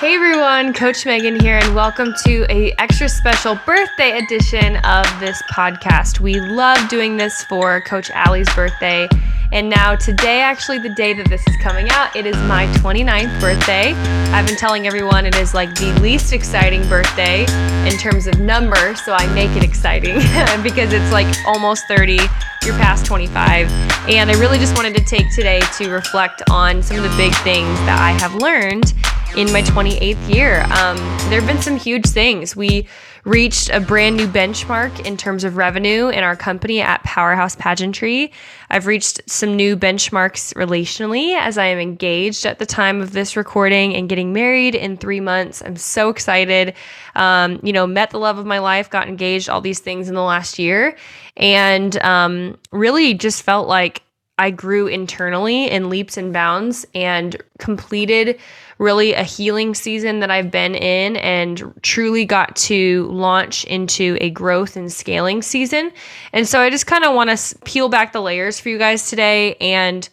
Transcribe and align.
Hey 0.00 0.14
everyone, 0.14 0.74
Coach 0.74 1.04
Megan 1.06 1.40
here, 1.40 1.58
and 1.60 1.74
welcome 1.74 2.14
to 2.24 2.46
a 2.48 2.72
extra 2.78 3.08
special 3.08 3.58
birthday 3.66 4.16
edition 4.16 4.76
of 4.84 5.04
this 5.18 5.42
podcast. 5.50 6.20
We 6.20 6.38
love 6.38 6.88
doing 6.88 7.16
this 7.16 7.42
for 7.42 7.80
Coach 7.80 8.08
Allie's 8.12 8.48
birthday. 8.54 9.08
And 9.50 9.68
now 9.68 9.96
today, 9.96 10.40
actually 10.40 10.78
the 10.78 10.90
day 10.90 11.14
that 11.14 11.28
this 11.28 11.44
is 11.48 11.56
coming 11.56 11.88
out, 11.90 12.14
it 12.14 12.26
is 12.26 12.36
my 12.46 12.66
29th 12.76 13.40
birthday. 13.40 13.92
I've 14.30 14.46
been 14.46 14.54
telling 14.54 14.86
everyone 14.86 15.26
it 15.26 15.34
is 15.34 15.52
like 15.52 15.74
the 15.74 15.92
least 16.00 16.32
exciting 16.32 16.88
birthday 16.88 17.40
in 17.84 17.98
terms 17.98 18.28
of 18.28 18.38
number, 18.38 18.94
so 18.94 19.14
I 19.14 19.26
make 19.34 19.50
it 19.56 19.64
exciting 19.64 20.14
because 20.62 20.92
it's 20.92 21.10
like 21.10 21.26
almost 21.44 21.88
30 21.88 22.20
you're 22.64 22.76
past 22.76 23.04
25. 23.04 23.68
And 24.08 24.30
I 24.30 24.34
really 24.38 24.58
just 24.58 24.76
wanted 24.76 24.94
to 24.96 25.04
take 25.04 25.34
today 25.34 25.60
to 25.78 25.90
reflect 25.90 26.42
on 26.50 26.84
some 26.84 26.98
of 26.98 27.02
the 27.02 27.16
big 27.16 27.34
things 27.38 27.76
that 27.80 27.98
I 27.98 28.12
have 28.20 28.36
learned 28.36 28.94
in 29.36 29.52
my 29.52 29.62
28th 29.62 30.34
year. 30.34 30.62
Um, 30.70 30.96
there 31.28 31.40
have 31.40 31.46
been 31.46 31.62
some 31.62 31.76
huge 31.76 32.06
things. 32.06 32.56
We 32.56 32.88
reached 33.24 33.68
a 33.68 33.78
brand 33.78 34.16
new 34.16 34.26
benchmark 34.26 35.04
in 35.04 35.16
terms 35.16 35.44
of 35.44 35.56
revenue 35.56 36.08
in 36.08 36.24
our 36.24 36.34
company 36.34 36.80
at 36.80 37.02
Powerhouse 37.04 37.54
Pageantry. 37.54 38.32
I've 38.70 38.86
reached 38.86 39.20
some 39.28 39.54
new 39.54 39.76
benchmarks 39.76 40.54
relationally 40.54 41.38
as 41.38 41.58
I 41.58 41.66
am 41.66 41.78
engaged 41.78 42.46
at 42.46 42.58
the 42.58 42.66
time 42.66 43.02
of 43.02 43.12
this 43.12 43.36
recording 43.36 43.94
and 43.94 44.08
getting 44.08 44.32
married 44.32 44.74
in 44.74 44.96
three 44.96 45.20
months. 45.20 45.62
I'm 45.62 45.76
so 45.76 46.08
excited. 46.08 46.74
Um, 47.14 47.60
you 47.62 47.72
know, 47.72 47.86
met 47.86 48.10
the 48.10 48.18
love 48.18 48.38
of 48.38 48.46
my 48.46 48.60
life, 48.60 48.88
got 48.88 49.08
engaged, 49.08 49.50
all 49.50 49.60
these 49.60 49.80
things 49.80 50.08
in 50.08 50.14
the 50.14 50.22
last 50.22 50.58
year, 50.58 50.96
and 51.36 52.00
um, 52.02 52.58
really 52.72 53.12
just 53.14 53.42
felt 53.42 53.68
like 53.68 54.02
I 54.38 54.50
grew 54.50 54.86
internally 54.86 55.68
in 55.68 55.90
leaps 55.90 56.16
and 56.16 56.32
bounds 56.32 56.86
and 56.94 57.36
completed 57.58 58.38
really 58.78 59.12
a 59.12 59.24
healing 59.24 59.74
season 59.74 60.20
that 60.20 60.30
I've 60.30 60.50
been 60.50 60.74
in 60.74 61.16
and 61.16 61.74
truly 61.82 62.24
got 62.24 62.54
to 62.56 63.08
launch 63.10 63.64
into 63.64 64.16
a 64.20 64.30
growth 64.30 64.76
and 64.76 64.92
scaling 64.92 65.42
season. 65.42 65.92
And 66.32 66.46
so 66.46 66.60
I 66.60 66.70
just 66.70 66.86
kind 66.86 67.04
of 67.04 67.14
want 67.14 67.36
to 67.36 67.58
peel 67.64 67.88
back 67.88 68.12
the 68.12 68.22
layers 68.22 68.60
for 68.60 68.68
you 68.68 68.78
guys 68.78 69.10
today 69.10 69.56
and 69.56 70.08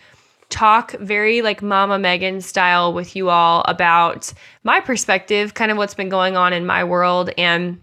talk 0.49 0.93
very 0.93 1.41
like 1.41 1.61
Mama 1.61 1.99
Megan 1.99 2.41
style 2.41 2.93
with 2.93 3.15
you 3.15 3.29
all 3.29 3.63
about 3.67 4.33
my 4.63 4.79
perspective, 4.79 5.53
kind 5.53 5.71
of 5.71 5.77
what's 5.77 5.93
been 5.93 6.09
going 6.09 6.35
on 6.35 6.53
in 6.53 6.65
my 6.65 6.83
world 6.83 7.29
and 7.37 7.81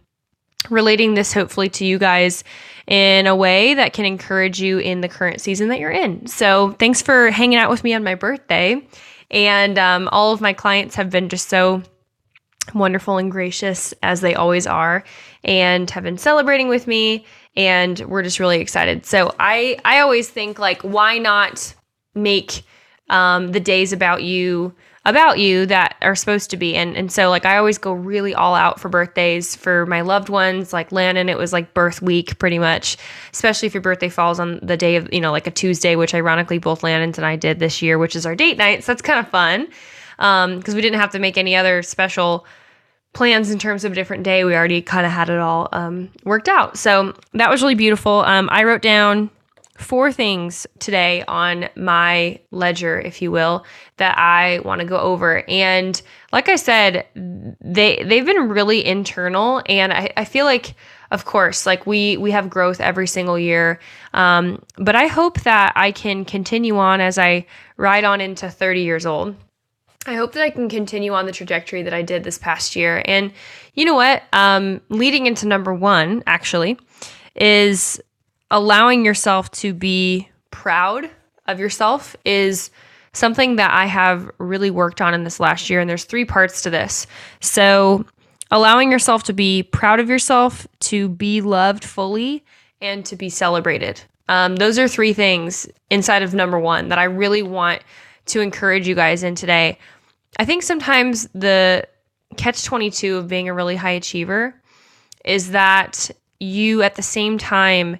relating 0.71 1.15
this 1.15 1.33
hopefully 1.33 1.69
to 1.69 1.85
you 1.85 1.99
guys 1.99 2.45
in 2.87 3.27
a 3.27 3.35
way 3.35 3.75
that 3.75 3.93
can 3.93 4.05
encourage 4.05 4.61
you 4.61 4.79
in 4.79 5.01
the 5.01 5.09
current 5.09 5.41
season 5.41 5.69
that 5.69 5.81
you're 5.81 5.91
in. 5.91 6.27
So, 6.27 6.73
thanks 6.79 7.03
for 7.03 7.31
hanging 7.31 7.59
out 7.59 7.71
with 7.71 7.83
me 7.85 7.95
on 7.95 8.05
my 8.05 8.15
birthday. 8.15 8.87
And 9.33 9.79
um, 9.79 10.09
all 10.13 10.33
of 10.33 10.41
my 10.41 10.53
clients 10.53 10.95
have 10.97 11.11
been 11.11 11.29
just 11.29 11.49
so 11.49 11.83
wonderful 12.75 13.19
and 13.19 13.31
gracious 13.31 13.93
as 14.03 14.21
they 14.21 14.35
always 14.35 14.67
are 14.67 15.03
and 15.43 15.91
have 15.91 16.05
been 16.05 16.19
celebrating 16.19 16.69
with 16.69 16.87
me 16.87 17.25
and 17.57 17.99
we're 18.01 18.23
just 18.23 18.39
really 18.39 18.61
excited. 18.61 19.05
So 19.05 19.35
I 19.41 19.79
I 19.85 20.01
always 20.01 20.29
think 20.29 20.59
like 20.59 20.81
why 20.83 21.19
not 21.19 21.75
make 22.15 22.63
um, 23.11 23.53
the 23.53 23.61
days 23.61 23.93
about 23.93 24.23
you 24.23 24.75
about 25.05 25.39
you 25.39 25.67
that 25.67 25.97
are 26.01 26.15
supposed 26.15 26.51
to 26.51 26.57
be. 26.57 26.77
And 26.77 26.97
and 26.97 27.11
so 27.11 27.29
like 27.29 27.45
I 27.45 27.57
always 27.57 27.79
go 27.79 27.93
really 27.93 28.35
all 28.35 28.55
out 28.55 28.79
for 28.79 28.89
birthdays 28.89 29.57
for 29.57 29.85
my 29.87 30.01
loved 30.03 30.29
ones. 30.29 30.73
Like 30.73 30.93
Landon, 30.93 31.29
it 31.29 31.37
was 31.37 31.53
like 31.53 31.75
birth 31.75 32.01
week 32.01 32.39
pretty 32.39 32.59
much, 32.59 32.97
especially 33.33 33.67
if 33.67 33.75
your 33.75 33.81
birthday 33.81 34.09
falls 34.09 34.39
on 34.39 34.61
the 34.63 34.77
day 34.77 34.97
of, 34.97 35.13
you 35.13 35.21
know, 35.21 35.33
like 35.33 35.47
a 35.47 35.51
Tuesday, 35.51 35.97
which 35.97 36.15
ironically 36.15 36.59
both 36.59 36.83
Landon's 36.83 37.19
and 37.19 37.27
I 37.27 37.37
did 37.37 37.59
this 37.59 37.83
year, 37.83 37.99
which 37.99 38.15
is 38.15 38.25
our 38.27 38.37
date 38.37 38.59
night. 38.59 38.85
So 38.85 38.93
that's 38.93 39.03
kind 39.03 39.19
of 39.19 39.29
fun. 39.29 39.69
Um, 40.19 40.59
because 40.59 40.75
we 40.75 40.81
didn't 40.81 41.01
have 41.01 41.11
to 41.13 41.19
make 41.19 41.37
any 41.37 41.57
other 41.57 41.83
special 41.83 42.47
plans 43.13 43.51
in 43.51 43.59
terms 43.59 43.85
of 43.85 43.93
a 43.93 43.95
different 43.95 44.23
day. 44.23 44.45
We 44.45 44.55
already 44.55 44.83
kind 44.83 45.05
of 45.05 45.13
had 45.13 45.29
it 45.29 45.39
all 45.39 45.69
um, 45.73 46.11
worked 46.25 46.49
out. 46.49 46.79
So 46.79 47.15
that 47.35 47.51
was 47.51 47.61
really 47.61 47.75
beautiful. 47.75 48.21
Um, 48.21 48.49
I 48.53 48.65
wrote 48.65 48.83
down 48.83 49.31
four 49.83 50.13
things 50.13 50.67
today 50.79 51.25
on 51.29 51.69
my 51.77 52.41
ledger, 52.51 53.01
if 53.01 53.21
you 53.21 53.31
will, 53.31 53.65
that 53.97 54.17
I 54.19 54.61
want 54.61 54.81
to 54.81 54.87
go 54.87 54.99
over. 54.99 55.45
And 55.49 56.01
like 56.33 56.49
I 56.49 56.57
said, 56.57 57.07
they 57.15 58.03
they've 58.03 58.25
been 58.25 58.49
really 58.49 58.85
internal, 58.85 59.63
and 59.67 59.93
I, 59.93 60.11
I 60.17 60.25
feel 60.25 60.45
like, 60.45 60.75
of 61.11 61.25
course, 61.25 61.67
like 61.67 61.87
we 61.87 62.17
we 62.17 62.31
have 62.31 62.49
growth 62.49 62.81
every 62.81 63.07
single 63.07 63.39
year. 63.39 63.81
Um, 64.15 64.63
but 64.77 64.95
I 64.95 65.07
hope 65.07 65.41
that 65.43 65.73
I 65.77 65.93
can 65.93 66.25
continue 66.25 66.79
on 66.79 67.01
as 67.01 67.19
I 67.19 67.47
ride 67.77 68.05
on 68.05 68.21
into 68.21 68.49
30 68.49 68.81
years 68.83 69.07
old. 69.07 69.37
I 70.07 70.15
hope 70.15 70.33
that 70.33 70.43
I 70.43 70.51
can 70.51 70.69
continue 70.69 71.13
on 71.15 71.27
the 71.27 71.33
trajectory 71.33 71.83
that 71.83 71.95
I 71.95 72.03
did 72.03 72.25
this 72.25 72.39
past 72.39 72.75
year. 72.75 73.03
And 73.05 73.33
you 73.75 73.85
know 73.85 73.95
what? 73.95 74.23
Um, 74.33 74.81
leading 74.89 75.27
into 75.27 75.47
number 75.47 75.73
one, 75.73 76.25
actually, 76.27 76.77
is 77.37 78.01
allowing 78.53 79.05
yourself 79.05 79.51
to 79.51 79.75
be 79.75 80.29
proud 80.51 81.11
of 81.47 81.59
yourself 81.59 82.15
is 82.25 82.71
something 83.15 83.57
that 83.57 83.73
I 83.73 83.87
have 83.87 84.31
really 84.39 84.71
worked 84.71 85.01
on 85.01 85.15
in 85.15 85.25
this 85.25 85.41
last 85.41 85.69
year. 85.69 85.81
And 85.81 85.91
there's 85.91 86.05
three 86.05 86.25
parts 86.25 86.63
to 86.63 86.71
this. 86.71 87.07
So, 87.41 88.07
allowing 88.51 88.93
yourself 88.93 89.23
to 89.25 89.33
be 89.33 89.63
proud 89.63 89.99
of 89.99 90.11
yourself, 90.11 90.69
to 90.81 91.09
be 91.09 91.41
loved 91.41 91.85
fully, 91.85 92.45
and 92.83 93.05
to 93.07 93.17
be 93.17 93.31
celebrated. 93.31 94.01
Um, 94.29 94.57
those 94.57 94.79
are 94.79 94.87
three 94.87 95.15
things 95.15 95.67
inside 95.91 96.23
of 96.23 96.35
number 96.35 96.59
one 96.59 96.89
that 96.89 96.99
I 96.99 97.05
really 97.05 97.43
want 97.43 97.83
to 98.27 98.41
encourage 98.41 98.87
you 98.87 98.95
guys 98.95 99.23
in 99.23 99.35
today. 99.35 99.79
I 100.39 100.45
think 100.45 100.63
sometimes 100.63 101.29
the 101.35 101.87
catch 102.37 102.65
22 102.65 103.17
of 103.17 103.29
being 103.29 103.49
a 103.49 103.55
really 103.55 103.77
high 103.77 103.91
achiever 103.93 104.55
is 105.25 105.51
that 105.51 106.11
you 106.39 106.83
at 106.83 106.95
the 106.95 107.03
same 107.03 107.39
time 107.39 107.99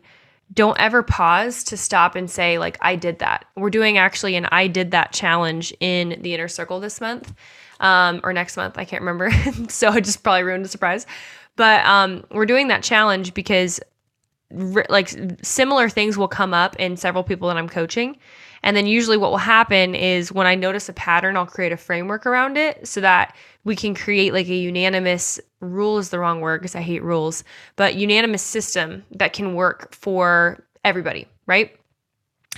don't 0.53 0.79
ever 0.79 1.03
pause 1.03 1.65
to 1.65 1.77
stop 1.77 2.15
and 2.15 2.31
say 2.31 2.59
like 2.59 2.77
i 2.81 2.97
did 2.97 3.19
that. 3.21 3.47
We're 3.57 3.71
doing 3.71 3.99
actually 3.99 4.37
an 4.37 4.47
i 4.53 4.67
did 4.67 4.91
that 4.93 5.13
challenge 5.13 5.73
in 5.81 6.19
the 6.21 6.35
inner 6.35 6.49
circle 6.49 6.81
this 6.81 7.01
month 7.01 7.33
um, 7.81 8.21
or 8.23 8.33
next 8.33 8.57
month 8.57 8.79
i 8.79 8.85
can't 8.85 9.03
remember. 9.03 9.31
So 9.69 9.89
i 9.89 10.01
just 10.01 10.23
probably 10.23 10.43
ruined 10.43 10.65
the 10.65 10.69
surprise. 10.69 11.07
But 11.55 11.85
um, 11.85 12.25
we're 12.31 12.47
doing 12.47 12.69
that 12.69 12.83
challenge 12.83 13.35
because 13.35 13.79
like 14.51 15.11
similar 15.43 15.89
things 15.89 16.19
will 16.19 16.29
come 16.29 16.53
up 16.53 16.77
in 16.77 16.97
several 16.97 17.25
people 17.25 17.49
that 17.49 17.57
i'm 17.57 17.69
coaching 17.69 18.19
and 18.63 18.77
then 18.77 18.87
usually 18.87 19.17
what 19.17 19.31
will 19.31 19.39
happen 19.39 19.95
is 19.95 20.33
when 20.33 20.47
I 20.47 20.55
notice 20.55 20.89
a 20.89 20.93
pattern, 20.93 21.37
I'll 21.37 21.47
create 21.47 21.73
a 21.73 21.77
framework 21.77 22.27
around 22.27 22.57
it 22.57 22.87
so 22.87 23.01
that 23.01 23.35
we 23.65 23.75
can 23.75 23.95
create 23.95 24.33
like 24.33 24.49
a 24.49 24.55
unanimous 24.55 25.41
rule 25.61 25.99
is 25.99 26.11
the 26.11 26.19
wrong 26.19 26.41
word 26.41 26.61
because 26.61 26.75
I 26.75 26.81
hate 26.81 27.03
rules, 27.03 27.45
but 27.77 27.95
unanimous 27.95 28.43
system 28.43 29.05
that 29.13 29.33
can 29.33 29.55
work 29.55 29.95
for 29.95 30.65
everybody, 30.85 31.27
right? 31.47 31.77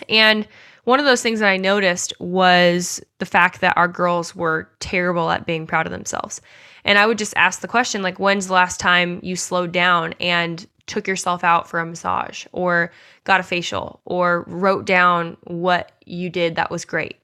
And 0.09 0.47
one 0.85 1.01
of 1.01 1.07
those 1.07 1.23
things 1.23 1.41
that 1.41 1.49
I 1.49 1.57
noticed 1.57 2.13
was 2.21 3.03
the 3.19 3.27
fact 3.27 3.61
that 3.61 3.77
our 3.77 3.89
girls 3.89 4.37
were 4.37 4.69
terrible 4.81 5.31
at 5.31 5.47
being 5.47 5.67
proud 5.67 5.87
of 5.87 5.93
themselves. 5.93 6.41
And 6.85 6.99
I 6.99 7.07
would 7.07 7.17
just 7.17 7.35
ask 7.37 7.61
the 7.61 7.69
question 7.69 8.03
like 8.03 8.19
when's 8.19 8.49
the 8.49 8.53
last 8.53 8.79
time 8.79 9.21
you 9.23 9.37
slowed 9.37 9.73
down 9.73 10.15
and 10.21 10.67
took 10.87 11.09
yourself 11.09 11.45
out 11.45 11.69
for 11.69 11.81
a 11.81 11.87
massage 11.87 12.47
or 12.53 12.93
got 13.25 13.41
a 13.41 13.43
facial 13.43 14.01
or 14.05 14.45
wrote 14.47 14.85
down 14.85 15.37
what 15.45 15.93
you 16.05 16.29
did 16.31 16.57
that 16.57 16.71
was 16.71 16.85
great. 16.85 17.17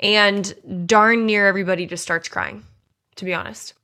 And 0.00 0.86
darn 0.86 1.26
near 1.26 1.46
everybody 1.46 1.86
just 1.86 2.02
starts 2.02 2.28
crying, 2.28 2.64
to 3.16 3.24
be 3.24 3.34
honest. 3.34 3.74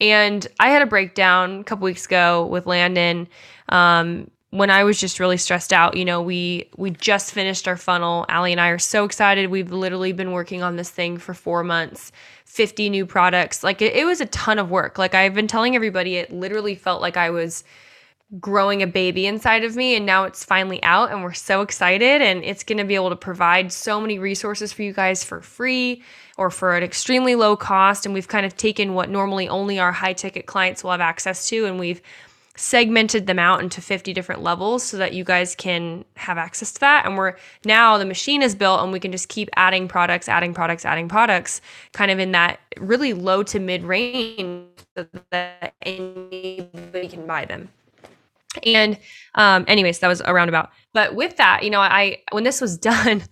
And 0.00 0.46
I 0.58 0.70
had 0.70 0.82
a 0.82 0.86
breakdown 0.86 1.60
a 1.60 1.64
couple 1.64 1.84
weeks 1.84 2.06
ago 2.06 2.46
with 2.46 2.66
Landon 2.66 3.28
um, 3.68 4.30
when 4.50 4.68
I 4.68 4.84
was 4.84 4.98
just 4.98 5.20
really 5.20 5.36
stressed 5.36 5.72
out. 5.72 5.96
You 5.96 6.04
know, 6.04 6.20
we 6.20 6.68
we 6.76 6.90
just 6.90 7.32
finished 7.32 7.68
our 7.68 7.76
funnel. 7.76 8.26
Allie 8.28 8.52
and 8.52 8.60
I 8.60 8.68
are 8.68 8.78
so 8.78 9.04
excited. 9.04 9.48
We've 9.48 9.70
literally 9.70 10.12
been 10.12 10.32
working 10.32 10.62
on 10.62 10.76
this 10.76 10.90
thing 10.90 11.18
for 11.18 11.34
four 11.34 11.62
months, 11.62 12.10
50 12.46 12.90
new 12.90 13.06
products. 13.06 13.62
Like 13.62 13.80
it, 13.80 13.94
it 13.94 14.04
was 14.04 14.20
a 14.20 14.26
ton 14.26 14.58
of 14.58 14.70
work. 14.70 14.98
Like 14.98 15.14
I've 15.14 15.34
been 15.34 15.46
telling 15.46 15.76
everybody, 15.76 16.16
it 16.16 16.32
literally 16.32 16.74
felt 16.74 17.00
like 17.00 17.16
I 17.16 17.30
was 17.30 17.64
growing 18.40 18.82
a 18.82 18.86
baby 18.86 19.26
inside 19.26 19.62
of 19.62 19.76
me 19.76 19.94
and 19.94 20.06
now 20.06 20.24
it's 20.24 20.42
finally 20.42 20.82
out 20.82 21.10
and 21.10 21.22
we're 21.22 21.34
so 21.34 21.60
excited 21.60 22.22
and 22.22 22.42
it's 22.44 22.64
going 22.64 22.78
to 22.78 22.84
be 22.84 22.94
able 22.94 23.10
to 23.10 23.16
provide 23.16 23.70
so 23.70 24.00
many 24.00 24.18
resources 24.18 24.72
for 24.72 24.82
you 24.82 24.92
guys 24.92 25.22
for 25.22 25.42
free 25.42 26.02
or 26.38 26.50
for 26.50 26.74
an 26.74 26.82
extremely 26.82 27.34
low 27.34 27.54
cost 27.56 28.06
and 28.06 28.14
we've 28.14 28.28
kind 28.28 28.46
of 28.46 28.56
taken 28.56 28.94
what 28.94 29.10
normally 29.10 29.48
only 29.48 29.78
our 29.78 29.92
high 29.92 30.14
ticket 30.14 30.46
clients 30.46 30.82
will 30.82 30.90
have 30.90 31.00
access 31.00 31.46
to 31.48 31.66
and 31.66 31.78
we've 31.78 32.00
segmented 32.54 33.26
them 33.26 33.38
out 33.38 33.62
into 33.62 33.80
50 33.80 34.12
different 34.12 34.42
levels 34.42 34.82
so 34.82 34.96
that 34.98 35.12
you 35.14 35.24
guys 35.24 35.54
can 35.54 36.04
have 36.16 36.36
access 36.36 36.72
to 36.72 36.80
that. 36.80 37.06
And 37.06 37.16
we're 37.16 37.36
now 37.64 37.96
the 37.96 38.04
machine 38.04 38.42
is 38.42 38.54
built 38.54 38.82
and 38.82 38.92
we 38.92 39.00
can 39.00 39.10
just 39.10 39.28
keep 39.28 39.48
adding 39.56 39.88
products 39.88 40.28
adding 40.28 40.52
products 40.52 40.84
adding 40.84 41.08
products 41.08 41.62
kind 41.92 42.10
of 42.10 42.18
in 42.18 42.32
that 42.32 42.60
really 42.78 43.14
low 43.14 43.42
to 43.44 43.58
mid 43.58 43.84
range 43.84 44.66
so 44.96 45.06
that 45.30 45.74
anybody 45.82 47.08
can 47.08 47.26
buy 47.26 47.46
them 47.46 47.70
and 48.64 48.98
um, 49.34 49.64
anyways, 49.66 49.98
that 50.00 50.08
was 50.08 50.22
a 50.24 50.34
roundabout. 50.34 50.70
But 50.92 51.14
with 51.14 51.36
that, 51.36 51.62
you 51.62 51.70
know, 51.70 51.80
I 51.80 52.18
when 52.32 52.44
this 52.44 52.60
was 52.60 52.76
done, 52.92 53.22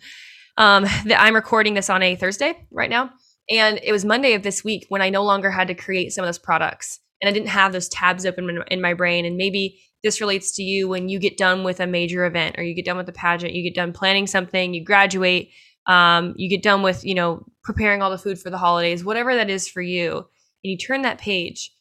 um, 0.57 0.85
the, 1.05 1.21
I'm 1.21 1.35
recording 1.35 1.75
this 1.75 1.91
on 1.91 2.03
a 2.03 2.17
Thursday 2.17 2.67
right 2.71 2.91
now, 2.91 3.11
And 3.49 3.81
it 3.83 3.93
was 3.93 4.05
Monday 4.05 4.35
of 4.35 4.43
this 4.43 4.65
week 4.65 4.87
when 4.89 5.03
I 5.03 5.11
no 5.11 5.23
longer 5.23 5.51
had 5.51 5.69
to 5.69 5.75
create 5.75 6.13
some 6.13 6.25
of 6.25 6.29
those 6.29 6.39
products 6.39 7.01
and 7.21 7.29
I 7.29 7.33
didn't 7.33 7.49
have 7.49 7.73
those 7.73 7.89
tabs 7.89 8.25
open 8.25 8.63
in, 8.71 8.81
my 8.81 8.95
brain. 8.95 9.25
And 9.25 9.37
maybe 9.37 9.81
this 10.03 10.21
relates 10.21 10.53
to 10.57 10.63
you 10.63 10.89
when 10.89 11.09
you 11.09 11.19
get 11.19 11.37
done 11.37 11.65
with 11.65 11.81
a 11.81 11.87
major 11.87 12.25
event 12.25 12.57
or 12.59 12.65
you 12.65 12.75
get 12.75 12.87
done 12.87 12.97
with 12.97 13.09
a 13.09 13.13
pageant, 13.13 13.53
you 13.53 13.63
get 13.63 13.75
done 13.75 13.93
planning 13.93 14.27
something, 14.27 14.73
you 14.73 14.83
graduate, 14.83 15.51
um, 15.87 16.35
you 16.37 16.49
get 16.49 16.63
done 16.63 16.83
with, 16.83 17.05
you 17.05 17.15
know, 17.15 17.45
preparing 17.63 18.01
all 18.01 18.11
the 18.11 18.19
food 18.19 18.39
for 18.39 18.49
the 18.49 18.59
holidays, 18.59 19.05
whatever 19.05 19.35
that 19.35 19.51
is 19.51 19.69
for 19.69 19.83
you, 19.83 20.17
and 20.19 20.71
you 20.71 20.79
turn 20.79 21.03
that 21.03 21.19
page, 21.19 21.73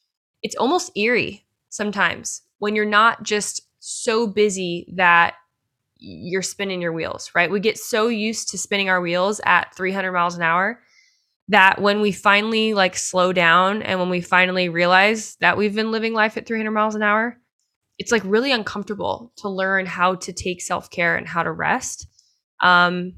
it's 0.42 0.56
almost 0.56 0.92
eerie 0.98 1.46
sometimes 1.70 2.42
when 2.60 2.76
you're 2.76 2.86
not 2.86 3.24
just 3.24 3.62
so 3.80 4.28
busy 4.28 4.94
that 4.96 5.36
you're 5.98 6.42
spinning 6.42 6.82
your 6.82 6.94
wheels, 6.94 7.32
right? 7.36 7.52
We 7.52 7.60
get 7.60 7.78
so 7.78 8.08
used 8.08 8.50
to 8.50 8.58
spinning 8.58 8.90
our 8.90 9.02
wheels 9.02 9.42
at 9.46 9.74
300 9.76 10.12
miles 10.12 10.36
an 10.36 10.44
hour 10.44 10.82
that 11.50 11.82
when 11.82 12.00
we 12.00 12.12
finally 12.12 12.74
like 12.74 12.96
slow 12.96 13.34
down 13.34 13.82
and 13.82 14.00
when 14.00 14.10
we 14.10 14.22
finally 14.22 14.70
realize 14.70 15.36
that 15.38 15.58
we've 15.58 15.76
been 15.76 15.92
living 15.92 16.14
life 16.14 16.38
at 16.38 16.46
300 16.46 16.72
miles 16.72 16.96
an 16.96 17.04
hour, 17.04 17.38
it's 17.98 18.12
like 18.12 18.22
really 18.24 18.52
uncomfortable 18.52 19.34
to 19.38 19.50
learn 19.50 19.86
how 19.86 20.16
to 20.16 20.32
take 20.32 20.62
self-care 20.62 21.18
and 21.18 21.28
how 21.28 21.44
to 21.44 21.52
rest. 21.52 22.08
Um 22.62 23.14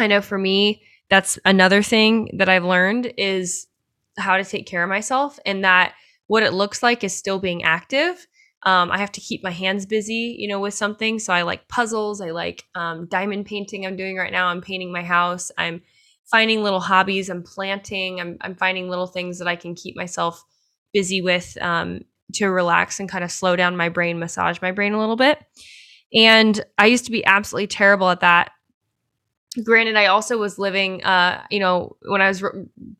I 0.00 0.06
know 0.08 0.20
for 0.20 0.38
me 0.38 0.82
that's 1.10 1.38
another 1.44 1.82
thing 1.82 2.30
that 2.38 2.48
I've 2.48 2.64
learned 2.64 3.12
is 3.16 3.66
how 4.18 4.36
to 4.36 4.44
take 4.44 4.66
care 4.66 4.82
of 4.82 4.88
myself 4.88 5.38
and 5.44 5.64
that 5.64 5.94
what 6.26 6.42
it 6.42 6.52
looks 6.52 6.82
like 6.82 7.04
is 7.04 7.16
still 7.16 7.38
being 7.38 7.62
active 7.62 8.26
um, 8.64 8.90
I 8.90 8.98
have 8.98 9.12
to 9.12 9.20
keep 9.20 9.42
my 9.42 9.50
hands 9.50 9.84
busy, 9.84 10.36
you 10.38 10.48
know, 10.48 10.58
with 10.58 10.74
something. 10.74 11.18
So 11.18 11.32
I 11.32 11.42
like 11.42 11.68
puzzles. 11.68 12.20
I 12.20 12.30
like 12.30 12.64
um, 12.74 13.06
diamond 13.06 13.46
painting. 13.46 13.86
I'm 13.86 13.96
doing 13.96 14.16
right 14.16 14.32
now. 14.32 14.46
I'm 14.46 14.62
painting 14.62 14.90
my 14.90 15.02
house. 15.02 15.50
I'm 15.58 15.82
finding 16.24 16.62
little 16.62 16.80
hobbies. 16.80 17.28
I'm 17.28 17.42
planting. 17.42 18.20
I'm, 18.20 18.38
I'm 18.40 18.54
finding 18.54 18.88
little 18.88 19.06
things 19.06 19.38
that 19.38 19.48
I 19.48 19.56
can 19.56 19.74
keep 19.74 19.96
myself 19.96 20.42
busy 20.94 21.20
with 21.20 21.58
um, 21.60 22.04
to 22.34 22.46
relax 22.46 22.98
and 23.00 23.08
kind 23.08 23.22
of 23.22 23.30
slow 23.30 23.54
down 23.54 23.76
my 23.76 23.90
brain, 23.90 24.18
massage 24.18 24.60
my 24.62 24.72
brain 24.72 24.94
a 24.94 24.98
little 24.98 25.16
bit. 25.16 25.38
And 26.14 26.64
I 26.78 26.86
used 26.86 27.04
to 27.04 27.10
be 27.10 27.24
absolutely 27.26 27.66
terrible 27.66 28.08
at 28.08 28.20
that. 28.20 28.52
Granted, 29.62 29.96
I 29.96 30.06
also 30.06 30.38
was 30.38 30.58
living, 30.58 31.04
uh, 31.04 31.44
you 31.50 31.60
know, 31.60 31.96
when 32.02 32.22
I 32.22 32.28
was 32.28 32.42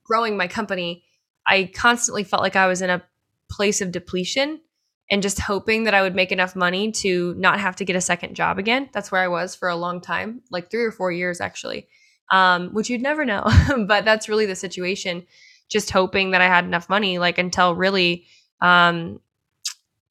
growing 0.05 0.37
my 0.37 0.46
company, 0.46 1.05
I 1.46 1.70
constantly 1.75 2.22
felt 2.22 2.43
like 2.43 2.56
I 2.56 2.66
was 2.66 2.82
in 2.82 2.90
a 2.90 3.02
place 3.49 3.81
of 3.81 3.93
depletion 3.93 4.61
and 5.10 5.22
just 5.22 5.40
hoping 5.40 5.84
that 5.84 5.94
I 5.94 6.02
would 6.02 6.14
make 6.14 6.32
enough 6.32 6.56
money 6.56 6.90
to 6.92 7.34
not 7.36 7.60
have 7.60 7.76
to 7.76 7.84
get 7.84 7.96
a 7.96 8.00
second 8.00 8.34
job 8.34 8.58
again. 8.58 8.88
That's 8.92 9.12
where 9.12 9.20
I 9.20 9.28
was 9.28 9.54
for 9.54 9.68
a 9.68 9.76
long 9.76 10.00
time, 10.00 10.42
like 10.50 10.70
three 10.70 10.84
or 10.84 10.92
four 10.92 11.12
years 11.12 11.40
actually, 11.40 11.88
um, 12.30 12.70
which 12.70 12.88
you'd 12.88 13.02
never 13.02 13.24
know. 13.24 13.44
but 13.86 14.04
that's 14.04 14.28
really 14.28 14.46
the 14.46 14.56
situation. 14.56 15.26
Just 15.68 15.90
hoping 15.90 16.30
that 16.30 16.40
I 16.40 16.46
had 16.46 16.64
enough 16.64 16.88
money, 16.88 17.18
like 17.18 17.38
until 17.38 17.74
really 17.74 18.26
um, 18.60 19.20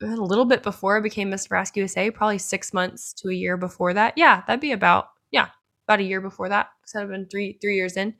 a 0.01 0.07
little 0.07 0.45
bit 0.45 0.63
before 0.63 0.97
I 0.97 1.01
became 1.01 1.29
Miss 1.29 1.45
Nebraska 1.45 1.79
USA, 1.79 2.11
probably 2.11 2.37
six 2.37 2.73
months 2.73 3.13
to 3.13 3.29
a 3.29 3.33
year 3.33 3.57
before 3.57 3.93
that. 3.93 4.13
Yeah, 4.17 4.43
that'd 4.45 4.61
be 4.61 4.71
about 4.71 5.09
yeah, 5.31 5.47
about 5.87 5.99
a 5.99 6.03
year 6.03 6.21
before 6.21 6.49
that. 6.49 6.69
So 6.85 7.01
I've 7.01 7.09
been 7.09 7.27
three 7.27 7.57
three 7.61 7.75
years 7.75 7.97
in. 7.97 8.13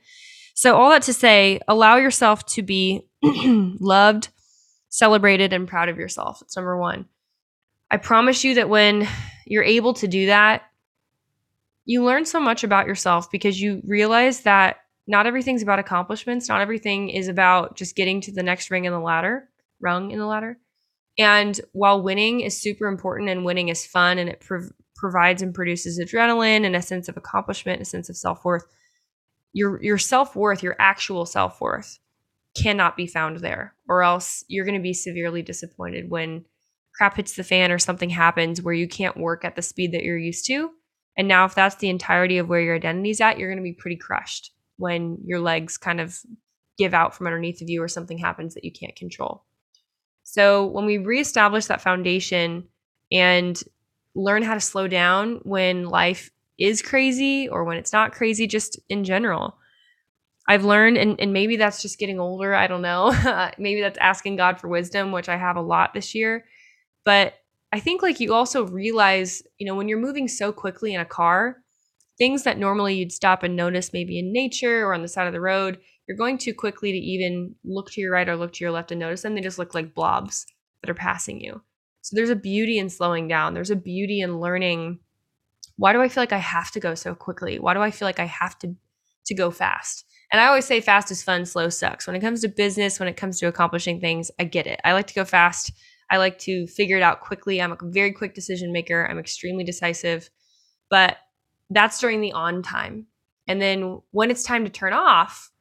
So 0.56 0.76
all 0.76 0.90
that 0.90 1.02
to 1.04 1.14
say, 1.14 1.60
allow 1.68 1.98
yourself 1.98 2.46
to 2.48 2.62
be 2.62 3.08
loved 3.24 4.30
celebrated 4.94 5.54
and 5.54 5.68
proud 5.68 5.90
of 5.90 5.98
yourself. 5.98 6.40
It's 6.44 6.56
number 6.56 6.78
one. 6.78 7.08
I 7.90 7.98
promise 7.98 8.44
you 8.44 8.54
that 8.56 8.70
when 8.70 9.08
you're 9.48 9.64
able 9.64 9.96
to 9.96 10.08
do 10.08 10.28
that, 10.28 10.70
you 11.86 12.04
learn 12.04 12.26
so 12.26 12.40
much 12.40 12.64
about 12.64 12.86
yourself 12.86 13.32
because 13.32 13.60
you 13.60 13.82
realize 13.88 14.42
that 14.42 14.78
not 15.08 15.26
everything's 15.26 15.64
about 15.64 15.80
accomplishments. 15.80 16.48
Not 16.48 16.62
everything 16.62 17.10
is 17.10 17.28
about 17.28 17.76
just 17.76 17.96
getting 17.96 18.22
to 18.22 18.32
the 18.32 18.44
next 18.44 18.70
ring 18.70 18.86
in 18.86 18.94
the 18.94 19.00
ladder, 19.00 19.50
rung 19.82 20.12
in 20.12 20.20
the 20.20 20.28
ladder. 20.28 20.60
And 21.18 21.60
while 21.72 22.04
winning 22.04 22.42
is 22.42 22.62
super 22.62 22.86
important 22.86 23.30
and 23.30 23.44
winning 23.44 23.70
is 23.70 23.88
fun 23.88 24.20
and 24.20 24.30
it 24.30 24.42
prov- 24.42 24.72
provides 24.96 25.42
and 25.42 25.56
produces 25.56 26.00
adrenaline 26.00 26.68
and 26.68 26.76
a 26.76 26.84
sense 26.84 27.10
of 27.10 27.18
accomplishment, 27.18 27.82
a 27.82 27.86
sense 27.86 28.10
of 28.10 28.16
self 28.16 28.46
worth, 28.46 28.66
your 29.54 29.82
your 29.82 29.98
self 29.98 30.36
worth, 30.36 30.62
your 30.62 30.76
actual 30.78 31.26
self 31.26 31.60
worth, 31.60 31.98
cannot 32.56 32.96
be 32.96 33.08
found 33.08 33.38
there, 33.38 33.76
or 33.88 34.04
else 34.04 34.44
you're 34.48 34.66
going 34.66 34.78
to 34.78 34.82
be 34.82 34.94
severely 34.94 35.42
disappointed 35.42 36.10
when 36.10 36.46
crap 36.96 37.18
hits 37.18 37.36
the 37.36 37.44
fan 37.44 37.72
or 37.72 37.80
something 37.80 38.10
happens 38.10 38.62
where 38.62 38.74
you 38.74 38.88
can't 38.88 39.18
work 39.18 39.44
at 39.44 39.56
the 39.56 39.62
speed 39.62 39.92
that 39.94 40.04
you're 40.04 40.18
used 40.18 40.46
to. 40.46 40.70
And 41.18 41.28
now, 41.28 41.46
if 41.46 41.56
that's 41.56 41.76
the 41.76 41.90
entirety 41.90 42.38
of 42.38 42.50
where 42.50 42.62
your 42.62 42.76
identity's 42.76 43.22
at, 43.22 43.38
you're 43.38 43.50
going 43.50 43.64
to 43.64 43.64
be 43.64 43.74
pretty 43.74 43.98
crushed 43.98 44.52
when 44.78 45.18
your 45.24 45.40
legs 45.40 45.78
kind 45.78 46.02
of 46.02 46.20
give 46.78 46.94
out 46.94 47.16
from 47.16 47.28
underneath 47.28 47.62
of 47.62 47.70
you 47.70 47.82
or 47.82 47.88
something 47.88 48.18
happens 48.18 48.56
that 48.56 48.64
you 48.64 48.72
can't 48.72 48.96
control. 48.96 49.44
So, 50.24 50.66
when 50.66 50.86
we 50.86 50.98
reestablish 50.98 51.68
that 51.68 51.82
foundation 51.82 52.68
and 53.12 53.62
learn 54.16 54.44
how 54.44 54.54
to 54.54 54.60
slow 54.60 54.88
down 54.88 55.40
when 55.44 55.86
life 55.86 56.32
is 56.58 56.82
crazy 56.82 57.48
or 57.48 57.64
when 57.64 57.78
it's 57.78 57.94
not 57.94 58.12
crazy, 58.12 58.48
just 58.48 58.80
in 58.90 59.04
general, 59.04 59.58
I've 60.48 60.66
learned, 60.66 60.98
and, 60.98 61.20
and 61.20 61.32
maybe 61.32 61.56
that's 61.56 61.82
just 61.82 62.00
getting 62.00 62.20
older. 62.20 62.54
I 62.54 62.68
don't 62.68 62.82
know. 62.82 63.12
maybe 63.58 63.82
that's 63.82 63.98
asking 64.00 64.36
God 64.36 64.60
for 64.60 64.68
wisdom, 64.68 65.12
which 65.12 65.30
I 65.30 65.38
have 65.38 65.56
a 65.56 65.62
lot 65.62 65.94
this 65.94 66.14
year. 66.14 66.46
But 67.06 67.36
I 67.72 67.80
think 67.80 68.02
like 68.02 68.20
you 68.20 68.34
also 68.34 68.68
realize, 68.68 69.42
you 69.58 69.66
know, 69.66 69.76
when 69.76 69.88
you're 69.88 70.00
moving 70.00 70.28
so 70.28 70.52
quickly 70.52 70.94
in 70.94 71.02
a 71.02 71.06
car, 71.06 71.58
things 72.18 72.44
that 72.44 72.58
normally 72.60 72.96
you'd 72.96 73.12
stop 73.12 73.44
and 73.44 73.56
notice 73.56 73.94
maybe 73.94 74.20
in 74.20 74.32
nature 74.34 74.86
or 74.86 74.94
on 74.94 75.02
the 75.02 75.08
side 75.08 75.28
of 75.28 75.34
the 75.34 75.42
road, 75.42 75.80
you're 76.08 76.18
going 76.18 76.38
too 76.38 76.54
quickly 76.54 76.92
to 76.92 76.98
even 76.98 77.56
look 77.64 77.90
to 77.92 78.02
your 78.02 78.12
right 78.12 78.28
or 78.28 78.36
look 78.36 78.54
to 78.54 78.64
your 78.64 78.72
left 78.72 78.92
and 78.92 79.00
notice 79.00 79.22
them. 79.22 79.36
They 79.36 79.42
just 79.42 79.58
look 79.58 79.74
like 79.74 79.96
blobs 79.96 80.46
that 80.82 80.90
are 80.90 80.96
passing 80.96 81.40
you. 81.40 81.62
So 82.02 82.16
there's 82.16 82.30
a 82.30 82.36
beauty 82.36 82.78
in 82.78 82.90
slowing 82.90 83.28
down. 83.28 83.54
There's 83.54 83.72
a 83.72 83.76
beauty 83.76 84.20
in 84.20 84.40
learning. 84.40 85.00
Why 85.78 85.94
do 85.94 86.02
I 86.02 86.10
feel 86.10 86.22
like 86.22 86.34
I 86.34 86.38
have 86.38 86.72
to 86.72 86.80
go 86.80 86.96
so 86.96 87.16
quickly? 87.16 87.60
Why 87.60 87.74
do 87.74 87.80
I 87.80 87.92
feel 87.92 88.08
like 88.08 88.20
I 88.20 88.26
have 88.26 88.60
to 88.60 88.76
to 89.26 89.34
go 89.34 89.50
fast? 89.50 90.06
And 90.32 90.42
I 90.42 90.48
always 90.48 90.66
say 90.66 90.82
fast 90.82 91.12
is 91.12 91.22
fun, 91.22 91.46
slow 91.46 91.70
sucks. 91.70 92.08
When 92.08 92.16
it 92.16 92.22
comes 92.22 92.42
to 92.42 92.50
business, 92.50 93.00
when 93.00 93.10
it 93.10 93.18
comes 93.18 93.40
to 93.40 93.48
accomplishing 93.48 94.00
things, 94.00 94.32
I 94.40 94.46
get 94.46 94.68
it. 94.68 94.80
I 94.84 94.94
like 94.94 95.08
to 95.08 95.14
go 95.14 95.26
fast. 95.26 95.72
I 96.10 96.18
like 96.18 96.40
to 96.40 96.68
figure 96.68 96.98
it 96.98 97.04
out 97.04 97.22
quickly. 97.22 97.62
I'm 97.62 97.72
a 97.72 97.78
very 97.82 98.12
quick 98.12 98.34
decision 98.34 98.72
maker. 98.72 99.08
I'm 99.10 99.20
extremely 99.20 99.64
decisive. 99.64 100.30
But 100.90 101.18
that's 101.70 102.00
during 102.00 102.22
the 102.22 102.34
on 102.34 102.62
time. 102.64 103.08
And 103.48 103.62
then 103.62 104.02
when 104.12 104.32
it's 104.32 104.44
time 104.44 104.64
to 104.64 104.70
turn 104.72 104.94
off, 104.94 105.52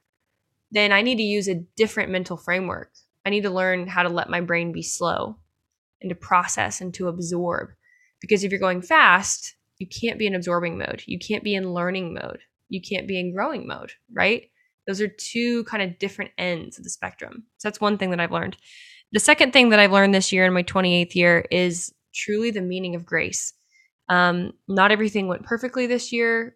then 0.71 0.93
I 0.93 1.03
need 1.03 1.17
to 1.17 1.23
use 1.23 1.49
a 1.49 1.63
different 1.77 2.11
mental 2.11 2.37
framework. 2.37 2.91
I 3.27 3.31
need 3.31 3.43
to 3.43 3.51
learn 3.51 3.87
how 3.87 4.03
to 4.03 4.09
let 4.09 4.31
my 4.31 4.41
brain 4.41 4.73
be 4.73 4.83
slow 4.83 5.37
and 6.01 6.09
to 6.09 6.15
process 6.15 6.81
and 6.81 6.93
to 6.95 7.09
absorb. 7.09 7.71
Because 8.21 8.45
if 8.45 8.51
you're 8.51 8.61
going 8.61 8.83
fast, 8.83 9.57
you 9.79 9.87
can't 9.87 10.19
be 10.19 10.27
in 10.27 10.35
absorbing 10.35 10.79
mode. 10.79 11.03
You 11.07 11.19
can't 11.19 11.45
be 11.45 11.55
in 11.55 11.73
learning 11.73 12.15
mode. 12.15 12.41
You 12.69 12.81
can't 12.81 13.09
be 13.09 13.19
in 13.19 13.35
growing 13.35 13.67
mode, 13.67 13.93
right? 14.13 14.51
Those 14.87 15.01
are 15.01 15.09
two 15.09 15.65
kind 15.65 15.83
of 15.83 15.99
different 15.99 16.33
ends 16.39 16.79
of 16.79 16.85
the 16.85 16.91
spectrum. 16.91 17.45
So 17.59 17.69
that's 17.69 17.81
one 17.81 17.99
thing 17.99 18.11
that 18.11 18.21
I've 18.21 18.33
learned. 18.33 18.57
The 19.13 19.21
second 19.21 19.53
thing 19.53 19.69
that 19.69 19.79
I've 19.79 19.93
learned 19.93 20.15
this 20.15 20.33
year 20.33 20.47
in 20.47 20.53
my 20.53 20.63
28th 20.63 21.15
year 21.15 21.45
is 21.51 21.93
truly 22.15 22.51
the 22.51 22.63
meaning 22.63 22.95
of 22.95 23.07
grace. 23.07 23.53
Um, 24.09 24.53
not 24.69 24.91
everything 24.91 25.29
went 25.29 25.45
perfectly 25.45 25.87
this 25.87 26.13
year. 26.13 26.55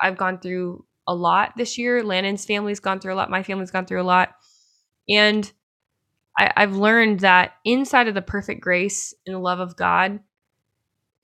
I've 0.00 0.16
gone 0.16 0.38
through 0.38 0.84
a 1.06 1.14
lot 1.14 1.52
this 1.56 1.76
year. 1.76 2.02
Landon's 2.02 2.44
family's 2.44 2.80
gone 2.80 3.00
through 3.00 3.14
a 3.14 3.16
lot. 3.16 3.30
My 3.30 3.42
family's 3.42 3.70
gone 3.70 3.86
through 3.86 4.02
a 4.02 4.04
lot. 4.04 4.30
And 5.08 5.50
I, 6.38 6.50
I've 6.56 6.76
learned 6.76 7.20
that 7.20 7.52
inside 7.64 8.08
of 8.08 8.14
the 8.14 8.22
perfect 8.22 8.60
grace 8.60 9.14
and 9.26 9.34
the 9.34 9.40
love 9.40 9.60
of 9.60 9.76
God, 9.76 10.20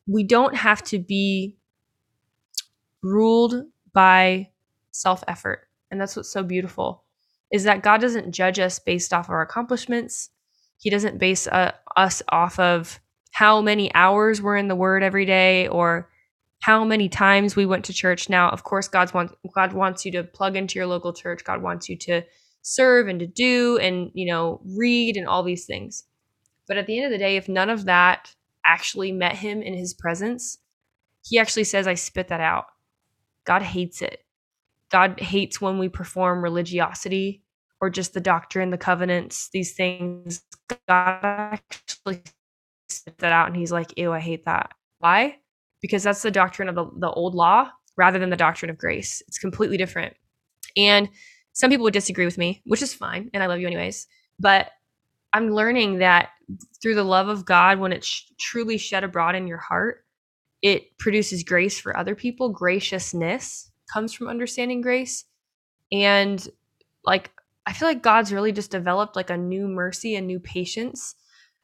we 0.06 0.24
don't 0.24 0.56
have 0.56 0.82
to 0.84 0.98
be 0.98 1.56
ruled 3.02 3.64
by 3.92 4.50
self 4.90 5.24
effort. 5.28 5.69
And 5.90 6.00
that's 6.00 6.16
what's 6.16 6.32
so 6.32 6.42
beautiful 6.42 7.04
is 7.50 7.64
that 7.64 7.82
God 7.82 8.00
doesn't 8.00 8.32
judge 8.32 8.58
us 8.58 8.78
based 8.78 9.12
off 9.12 9.28
our 9.28 9.42
accomplishments. 9.42 10.30
He 10.78 10.88
doesn't 10.88 11.18
base 11.18 11.46
uh, 11.48 11.72
us 11.96 12.22
off 12.28 12.58
of 12.58 13.00
how 13.32 13.60
many 13.60 13.92
hours 13.94 14.40
we're 14.40 14.56
in 14.56 14.68
the 14.68 14.76
word 14.76 15.02
every 15.02 15.24
day 15.24 15.68
or 15.68 16.08
how 16.60 16.84
many 16.84 17.08
times 17.08 17.56
we 17.56 17.66
went 17.66 17.84
to 17.86 17.92
church. 17.92 18.28
Now, 18.28 18.50
of 18.50 18.64
course, 18.64 18.86
God's 18.86 19.14
want, 19.14 19.32
God 19.54 19.72
wants 19.72 20.04
you 20.04 20.12
to 20.12 20.24
plug 20.24 20.56
into 20.56 20.78
your 20.78 20.86
local 20.86 21.12
church. 21.12 21.42
God 21.44 21.62
wants 21.62 21.88
you 21.88 21.96
to 21.98 22.22
serve 22.62 23.08
and 23.08 23.18
to 23.20 23.26
do 23.26 23.78
and, 23.78 24.10
you 24.14 24.26
know, 24.26 24.60
read 24.76 25.16
and 25.16 25.26
all 25.26 25.42
these 25.42 25.64
things. 25.64 26.04
But 26.68 26.76
at 26.76 26.86
the 26.86 26.96
end 26.98 27.06
of 27.06 27.12
the 27.12 27.18
day, 27.18 27.36
if 27.36 27.48
none 27.48 27.70
of 27.70 27.86
that 27.86 28.34
actually 28.64 29.10
met 29.10 29.36
him 29.36 29.62
in 29.62 29.74
his 29.74 29.94
presence, 29.94 30.58
he 31.24 31.38
actually 31.38 31.64
says, 31.64 31.86
I 31.86 31.94
spit 31.94 32.28
that 32.28 32.40
out. 32.40 32.66
God 33.44 33.62
hates 33.62 34.02
it. 34.02 34.24
God 34.90 35.20
hates 35.20 35.60
when 35.60 35.78
we 35.78 35.88
perform 35.88 36.42
religiosity 36.42 37.42
or 37.80 37.90
just 37.90 38.12
the 38.12 38.20
doctrine, 38.20 38.70
the 38.70 38.78
covenants, 38.78 39.48
these 39.52 39.72
things. 39.74 40.42
God 40.68 41.18
actually 41.22 42.22
spit 42.88 43.18
that 43.18 43.32
out 43.32 43.46
and 43.46 43.56
he's 43.56 43.72
like, 43.72 43.96
ew, 43.96 44.12
I 44.12 44.20
hate 44.20 44.44
that. 44.44 44.72
Why? 44.98 45.38
Because 45.80 46.02
that's 46.02 46.22
the 46.22 46.30
doctrine 46.30 46.68
of 46.68 46.74
the, 46.74 46.86
the 46.98 47.10
old 47.10 47.34
law 47.34 47.70
rather 47.96 48.18
than 48.18 48.30
the 48.30 48.36
doctrine 48.36 48.70
of 48.70 48.78
grace. 48.78 49.22
It's 49.28 49.38
completely 49.38 49.76
different. 49.76 50.14
And 50.76 51.08
some 51.52 51.70
people 51.70 51.84
would 51.84 51.94
disagree 51.94 52.24
with 52.24 52.38
me, 52.38 52.62
which 52.64 52.82
is 52.82 52.94
fine. 52.94 53.30
And 53.32 53.42
I 53.42 53.46
love 53.46 53.60
you 53.60 53.66
anyways. 53.66 54.06
But 54.38 54.70
I'm 55.32 55.50
learning 55.50 55.98
that 55.98 56.30
through 56.82 56.96
the 56.96 57.04
love 57.04 57.28
of 57.28 57.44
God, 57.44 57.78
when 57.78 57.92
it's 57.92 58.32
truly 58.38 58.78
shed 58.78 59.04
abroad 59.04 59.34
in 59.34 59.46
your 59.46 59.58
heart, 59.58 60.04
it 60.62 60.98
produces 60.98 61.44
grace 61.44 61.78
for 61.78 61.96
other 61.96 62.14
people. 62.14 62.50
Graciousness 62.50 63.69
comes 63.92 64.12
from 64.12 64.28
understanding 64.28 64.80
grace. 64.80 65.24
And 65.92 66.46
like, 67.04 67.30
I 67.66 67.72
feel 67.72 67.88
like 67.88 68.02
God's 68.02 68.32
really 68.32 68.52
just 68.52 68.70
developed 68.70 69.16
like 69.16 69.30
a 69.30 69.36
new 69.36 69.68
mercy 69.68 70.14
and 70.16 70.26
new 70.26 70.40
patience 70.40 71.14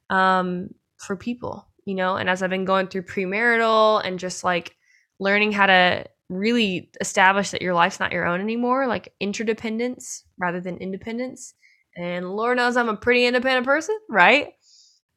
um, 0.09 0.69
for 0.97 1.15
people, 1.15 1.67
you 1.85 1.95
know? 1.95 2.15
And 2.15 2.29
as 2.29 2.41
I've 2.41 2.49
been 2.49 2.65
going 2.65 2.87
through 2.87 3.03
premarital 3.03 4.05
and 4.05 4.19
just 4.19 4.43
like 4.43 4.75
learning 5.19 5.51
how 5.51 5.65
to 5.65 6.05
really 6.29 6.91
establish 6.99 7.51
that 7.51 7.61
your 7.61 7.73
life's 7.73 7.99
not 7.99 8.11
your 8.11 8.25
own 8.25 8.41
anymore, 8.41 8.87
like 8.87 9.13
interdependence 9.19 10.23
rather 10.37 10.59
than 10.59 10.77
independence. 10.77 11.53
And 11.95 12.29
Lord 12.29 12.57
knows 12.57 12.77
I'm 12.77 12.89
a 12.89 12.97
pretty 12.97 13.25
independent 13.25 13.65
person, 13.65 13.97
right? 14.09 14.49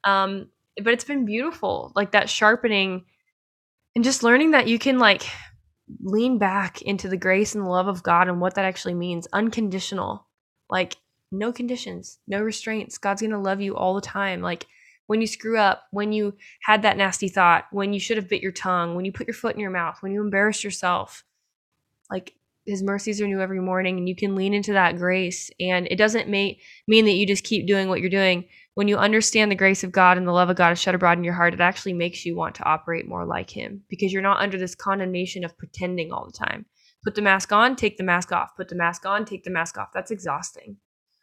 Um, 0.03 0.49
but 0.81 0.93
it's 0.93 1.03
been 1.03 1.25
beautiful, 1.25 1.91
like 1.95 2.11
that 2.11 2.29
sharpening 2.29 3.05
and 3.95 4.03
just 4.03 4.23
learning 4.23 4.51
that 4.51 4.67
you 4.67 4.79
can 4.79 4.97
like 4.99 5.23
lean 6.01 6.37
back 6.37 6.81
into 6.81 7.07
the 7.07 7.17
grace 7.17 7.55
and 7.55 7.65
the 7.65 7.69
love 7.69 7.87
of 7.87 8.03
God 8.03 8.27
and 8.27 8.39
what 8.39 8.55
that 8.55 8.65
actually 8.65 8.93
means. 8.93 9.27
Unconditional, 9.33 10.27
like 10.69 10.97
no 11.31 11.51
conditions, 11.51 12.19
no 12.27 12.41
restraints. 12.41 12.97
God's 12.97 13.21
gonna 13.21 13.41
love 13.41 13.61
you 13.61 13.75
all 13.75 13.95
the 13.95 14.01
time. 14.01 14.41
Like 14.41 14.67
when 15.07 15.21
you 15.21 15.27
screw 15.27 15.57
up, 15.57 15.83
when 15.91 16.13
you 16.13 16.35
had 16.63 16.81
that 16.83 16.97
nasty 16.97 17.27
thought, 17.27 17.65
when 17.71 17.93
you 17.93 17.99
should 17.99 18.17
have 18.17 18.29
bit 18.29 18.41
your 18.41 18.51
tongue, 18.51 18.95
when 18.95 19.05
you 19.05 19.11
put 19.11 19.27
your 19.27 19.33
foot 19.33 19.55
in 19.55 19.61
your 19.61 19.71
mouth, 19.71 19.97
when 20.01 20.11
you 20.11 20.21
embarrassed 20.21 20.63
yourself. 20.63 21.23
Like 22.09 22.33
his 22.65 22.83
mercies 22.83 23.19
are 23.21 23.27
new 23.27 23.41
every 23.41 23.59
morning 23.59 23.97
and 23.97 24.07
you 24.07 24.15
can 24.15 24.35
lean 24.35 24.53
into 24.53 24.73
that 24.73 24.97
grace 24.97 25.49
and 25.59 25.87
it 25.89 25.95
doesn't 25.95 26.29
make 26.29 26.61
mean 26.87 27.05
that 27.05 27.13
you 27.13 27.25
just 27.25 27.43
keep 27.43 27.67
doing 27.67 27.89
what 27.89 28.01
you're 28.01 28.09
doing. 28.09 28.45
When 28.73 28.87
you 28.87 28.97
understand 28.97 29.51
the 29.51 29.55
grace 29.55 29.83
of 29.83 29.91
God 29.91 30.17
and 30.17 30.25
the 30.27 30.31
love 30.31 30.49
of 30.49 30.55
God 30.55 30.71
is 30.71 30.79
shed 30.79 30.95
abroad 30.95 31.17
in 31.17 31.23
your 31.23 31.33
heart, 31.33 31.53
it 31.53 31.59
actually 31.59 31.93
makes 31.93 32.25
you 32.25 32.35
want 32.35 32.55
to 32.55 32.63
operate 32.63 33.07
more 33.07 33.25
like 33.25 33.49
him 33.49 33.81
because 33.89 34.13
you're 34.13 34.21
not 34.21 34.39
under 34.39 34.57
this 34.57 34.75
condemnation 34.75 35.43
of 35.43 35.57
pretending 35.57 36.11
all 36.11 36.25
the 36.25 36.31
time. 36.31 36.65
Put 37.03 37.15
the 37.15 37.21
mask 37.21 37.51
on, 37.51 37.75
take 37.75 37.97
the 37.97 38.03
mask 38.03 38.31
off. 38.31 38.55
Put 38.55 38.69
the 38.69 38.75
mask 38.75 39.05
on, 39.05 39.25
take 39.25 39.43
the 39.43 39.49
mask 39.49 39.77
off. 39.77 39.89
That's 39.93 40.11
exhausting. 40.11 40.77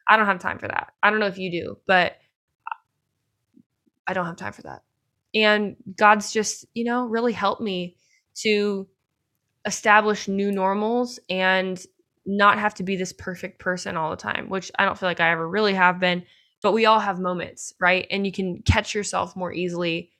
I 0.09 0.17
don't 0.17 0.27
have 0.27 0.41
time 0.41 0.59
for 0.59 0.69
that. 0.69 0.93
I 1.03 1.11
don't 1.11 1.21
know 1.21 1.27
if 1.27 1.39
you 1.39 1.51
do, 1.51 1.79
but 1.87 2.19
I 4.07 4.13
don't 4.13 4.27
have 4.27 4.37
time 4.37 4.53
for 4.53 4.63
that. 4.63 4.83
And 5.35 5.77
God's 5.97 6.33
just, 6.33 6.67
you 6.75 6.85
know, 6.85 7.07
really 7.07 7.33
helped 7.33 7.61
me 7.61 7.97
to 8.37 8.89
establish 9.67 10.29
new 10.29 10.51
normals 10.51 11.21
and 11.29 11.81
not 12.25 12.59
have 12.59 12.75
to 12.75 12.83
be 12.83 12.97
this 12.97 13.13
perfect 13.13 13.59
person 13.59 13.97
all 13.97 14.11
the 14.11 14.17
time, 14.17 14.49
which 14.49 14.71
I 14.79 14.85
don't 14.85 14.99
feel 14.99 15.09
like 15.09 15.21
I 15.21 15.31
ever 15.31 15.49
really 15.49 15.75
have 15.75 16.01
been, 16.01 16.25
but 16.63 16.73
we 16.73 16.87
all 16.87 17.01
have 17.01 17.21
moments, 17.21 17.73
right? 17.81 18.07
And 18.11 18.27
you 18.27 18.33
can 18.33 18.63
catch 18.63 18.95
yourself 18.95 19.37
more 19.37 19.53
easily. 19.53 20.11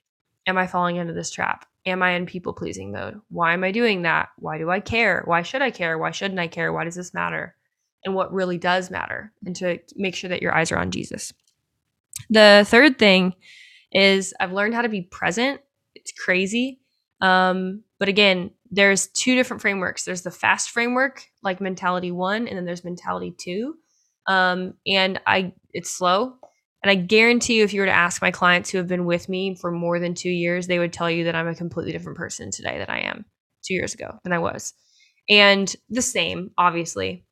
Am 0.47 0.57
I 0.57 0.67
falling 0.67 0.95
into 0.95 1.13
this 1.13 1.31
trap? 1.31 1.65
Am 1.85 2.01
I 2.01 2.11
in 2.11 2.25
people 2.25 2.53
pleasing 2.53 2.91
mode? 2.91 3.19
Why 3.29 3.53
am 3.53 3.63
I 3.63 3.71
doing 3.71 4.03
that? 4.03 4.29
Why 4.37 4.57
do 4.57 4.69
I 4.69 4.79
care? 4.79 5.23
Why 5.25 5.41
should 5.41 5.61
I 5.61 5.71
care? 5.71 5.97
Why 5.97 6.11
shouldn't 6.11 6.39
I 6.39 6.47
care? 6.47 6.71
Why 6.73 6.83
does 6.83 6.95
this 6.95 7.13
matter? 7.13 7.55
And 8.05 8.15
what 8.15 8.33
really 8.33 8.57
does 8.57 8.89
matter, 8.89 9.33
and 9.45 9.55
to 9.57 9.79
make 9.95 10.15
sure 10.15 10.29
that 10.29 10.41
your 10.41 10.55
eyes 10.55 10.71
are 10.71 10.77
on 10.77 10.91
Jesus. 10.91 11.33
The 12.29 12.63
third 12.65 12.97
thing 12.97 13.33
is 13.91 14.33
I've 14.39 14.53
learned 14.53 14.73
how 14.73 14.83
to 14.83 14.89
be 14.89 15.01
present. 15.01 15.61
It's 15.95 16.13
crazy. 16.13 16.79
Um, 17.21 17.83
but 17.97 18.07
again, 18.07 18.51
there's 18.71 19.07
two 19.07 19.35
different 19.35 19.61
frameworks. 19.61 20.05
There's 20.05 20.21
the 20.21 20.31
fast 20.31 20.69
framework, 20.69 21.25
like 21.43 21.59
mentality 21.59 22.11
one, 22.11 22.47
and 22.47 22.57
then 22.57 22.65
there's 22.65 22.85
mentality 22.85 23.35
two. 23.37 23.75
Um, 24.27 24.75
and 24.85 25.19
I 25.25 25.53
it's 25.73 25.91
slow. 25.91 26.35
And 26.81 26.89
I 26.89 26.95
guarantee 26.95 27.57
you, 27.57 27.63
if 27.63 27.73
you 27.73 27.81
were 27.81 27.87
to 27.87 27.91
ask 27.91 28.21
my 28.21 28.31
clients 28.31 28.69
who 28.69 28.77
have 28.77 28.87
been 28.87 29.05
with 29.05 29.27
me 29.27 29.55
for 29.55 29.71
more 29.71 29.99
than 29.99 30.13
two 30.13 30.29
years, 30.29 30.67
they 30.67 30.79
would 30.79 30.93
tell 30.93 31.09
you 31.11 31.25
that 31.25 31.35
I'm 31.35 31.47
a 31.47 31.55
completely 31.55 31.91
different 31.91 32.17
person 32.17 32.51
today 32.51 32.77
than 32.77 32.89
I 32.89 33.01
am 33.01 33.25
two 33.65 33.73
years 33.73 33.93
ago 33.93 34.17
than 34.23 34.31
I 34.31 34.39
was. 34.39 34.73
And 35.29 35.73
the 35.89 36.01
same, 36.01 36.51
obviously, 36.57 37.25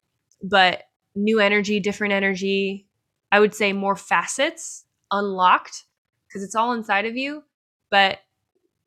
but 0.43 0.83
new 1.15 1.39
energy, 1.39 1.79
different 1.79 2.13
energy. 2.13 2.87
I 3.31 3.39
would 3.39 3.55
say 3.55 3.73
more 3.73 3.95
facets 3.95 4.85
unlocked 5.11 5.85
because 6.27 6.43
it's 6.43 6.55
all 6.55 6.73
inside 6.73 7.05
of 7.05 7.15
you. 7.15 7.43
But 7.89 8.19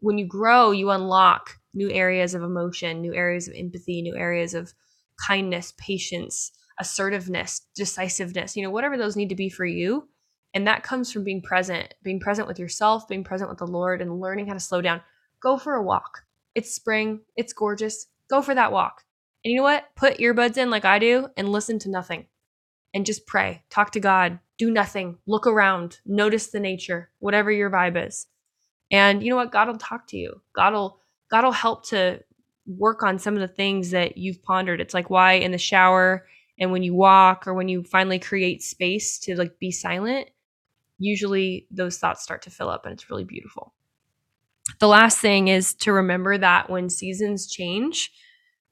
when 0.00 0.18
you 0.18 0.26
grow, 0.26 0.70
you 0.70 0.90
unlock 0.90 1.56
new 1.74 1.90
areas 1.90 2.34
of 2.34 2.42
emotion, 2.42 3.00
new 3.00 3.14
areas 3.14 3.48
of 3.48 3.54
empathy, 3.56 4.02
new 4.02 4.16
areas 4.16 4.54
of 4.54 4.72
kindness, 5.26 5.72
patience, 5.78 6.52
assertiveness, 6.80 7.60
decisiveness, 7.76 8.56
you 8.56 8.62
know, 8.62 8.70
whatever 8.70 8.96
those 8.96 9.14
need 9.14 9.28
to 9.28 9.36
be 9.36 9.48
for 9.48 9.64
you. 9.64 10.08
And 10.52 10.66
that 10.66 10.82
comes 10.82 11.12
from 11.12 11.22
being 11.22 11.42
present, 11.42 11.94
being 12.02 12.18
present 12.18 12.48
with 12.48 12.58
yourself, 12.58 13.06
being 13.06 13.22
present 13.22 13.50
with 13.50 13.58
the 13.58 13.66
Lord, 13.66 14.02
and 14.02 14.20
learning 14.20 14.48
how 14.48 14.54
to 14.54 14.60
slow 14.60 14.80
down. 14.80 15.00
Go 15.40 15.58
for 15.58 15.74
a 15.74 15.82
walk. 15.82 16.24
It's 16.54 16.74
spring, 16.74 17.20
it's 17.36 17.52
gorgeous. 17.52 18.06
Go 18.28 18.42
for 18.42 18.54
that 18.54 18.72
walk. 18.72 19.04
And 19.44 19.52
you 19.52 19.58
know 19.58 19.62
what? 19.62 19.84
Put 19.94 20.18
earbuds 20.18 20.56
in 20.56 20.70
like 20.70 20.84
I 20.84 20.98
do 20.98 21.28
and 21.36 21.50
listen 21.50 21.78
to 21.80 21.90
nothing 21.90 22.26
and 22.92 23.06
just 23.06 23.26
pray. 23.26 23.62
Talk 23.70 23.92
to 23.92 24.00
God, 24.00 24.40
do 24.58 24.70
nothing, 24.70 25.18
look 25.26 25.46
around, 25.46 25.98
notice 26.04 26.48
the 26.48 26.60
nature, 26.60 27.10
whatever 27.20 27.52
your 27.52 27.70
vibe 27.70 28.06
is. 28.06 28.26
And 28.90 29.22
you 29.22 29.30
know 29.30 29.36
what? 29.36 29.52
God 29.52 29.68
will 29.68 29.78
talk 29.78 30.08
to 30.08 30.16
you. 30.16 30.40
God 30.54 30.72
will 30.72 30.98
God 31.30 31.44
will 31.44 31.52
help 31.52 31.86
to 31.86 32.20
work 32.66 33.02
on 33.02 33.18
some 33.18 33.34
of 33.34 33.40
the 33.40 33.48
things 33.48 33.90
that 33.90 34.16
you've 34.16 34.42
pondered. 34.42 34.80
It's 34.80 34.94
like 34.94 35.10
why 35.10 35.34
in 35.34 35.52
the 35.52 35.58
shower 35.58 36.26
and 36.60 36.70
when 36.70 36.82
you 36.82 36.94
walk 36.94 37.46
or 37.46 37.54
when 37.54 37.68
you 37.68 37.82
finally 37.82 38.18
create 38.18 38.62
space 38.62 39.18
to 39.20 39.34
like 39.36 39.58
be 39.58 39.70
silent, 39.70 40.28
usually 40.98 41.66
those 41.70 41.98
thoughts 41.98 42.22
start 42.22 42.42
to 42.42 42.50
fill 42.50 42.68
up 42.68 42.84
and 42.84 42.92
it's 42.92 43.10
really 43.10 43.24
beautiful. 43.24 43.72
The 44.78 44.88
last 44.88 45.18
thing 45.18 45.48
is 45.48 45.74
to 45.76 45.92
remember 45.92 46.38
that 46.38 46.70
when 46.70 46.90
seasons 46.90 47.50
change, 47.50 48.12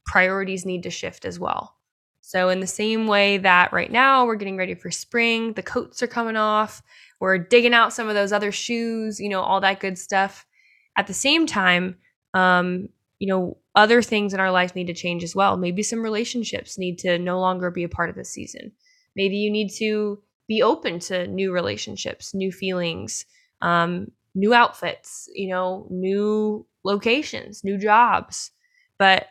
priorities 0.06 0.64
need 0.66 0.82
to 0.84 0.90
shift 0.90 1.24
as 1.24 1.40
well. 1.40 1.76
So, 2.20 2.50
in 2.50 2.60
the 2.60 2.66
same 2.66 3.06
way 3.06 3.38
that 3.38 3.72
right 3.72 3.90
now 3.90 4.26
we're 4.26 4.36
getting 4.36 4.58
ready 4.58 4.74
for 4.74 4.90
spring, 4.90 5.54
the 5.54 5.62
coats 5.62 6.02
are 6.02 6.06
coming 6.06 6.36
off, 6.36 6.82
we're 7.20 7.38
digging 7.38 7.72
out 7.72 7.94
some 7.94 8.08
of 8.08 8.14
those 8.14 8.32
other 8.32 8.52
shoes, 8.52 9.18
you 9.18 9.30
know, 9.30 9.40
all 9.40 9.62
that 9.62 9.80
good 9.80 9.98
stuff. 9.98 10.46
At 10.94 11.06
the 11.06 11.14
same 11.14 11.46
time, 11.46 11.96
um, 12.34 12.90
you 13.18 13.26
know, 13.26 13.56
other 13.74 14.02
things 14.02 14.32
in 14.32 14.40
our 14.40 14.50
life 14.50 14.74
need 14.74 14.86
to 14.86 14.94
change 14.94 15.24
as 15.24 15.34
well. 15.34 15.56
Maybe 15.56 15.82
some 15.82 16.02
relationships 16.02 16.78
need 16.78 16.98
to 17.00 17.18
no 17.18 17.40
longer 17.40 17.70
be 17.70 17.84
a 17.84 17.88
part 17.88 18.10
of 18.10 18.16
this 18.16 18.30
season. 18.30 18.72
Maybe 19.16 19.36
you 19.36 19.50
need 19.50 19.70
to 19.78 20.22
be 20.46 20.62
open 20.62 20.98
to 21.00 21.26
new 21.26 21.52
relationships, 21.52 22.34
new 22.34 22.52
feelings, 22.52 23.24
um, 23.60 24.10
new 24.34 24.54
outfits, 24.54 25.28
you 25.34 25.48
know, 25.48 25.86
new 25.90 26.66
locations, 26.84 27.64
new 27.64 27.76
jobs. 27.76 28.52
But 28.98 29.26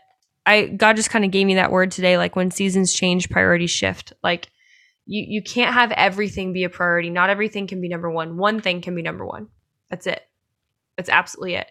I 0.48 0.68
God 0.68 0.96
just 0.96 1.10
kind 1.10 1.26
of 1.26 1.32
gave 1.32 1.46
me 1.46 1.56
that 1.56 1.72
word 1.72 1.92
today 1.92 2.18
like 2.18 2.36
when 2.36 2.50
seasons 2.50 2.94
change 2.94 3.30
priorities 3.30 3.70
shift 3.70 4.14
like 4.24 4.48
you 5.06 5.24
you 5.28 5.44
can't 5.44 5.74
have 5.74 5.92
everything 5.92 6.54
be 6.54 6.64
a 6.64 6.70
priority 6.70 7.10
not 7.10 7.30
everything 7.30 7.68
can 7.68 7.82
be 7.82 7.90
number 7.90 8.10
1 8.10 8.38
one 8.38 8.62
thing 8.62 8.82
can 8.82 8.96
be 8.96 9.02
number 9.02 9.26
1 9.26 9.48
that's 9.90 10.08
it 10.08 10.22
that's 10.96 11.10
absolutely 11.10 11.56
it 11.56 11.70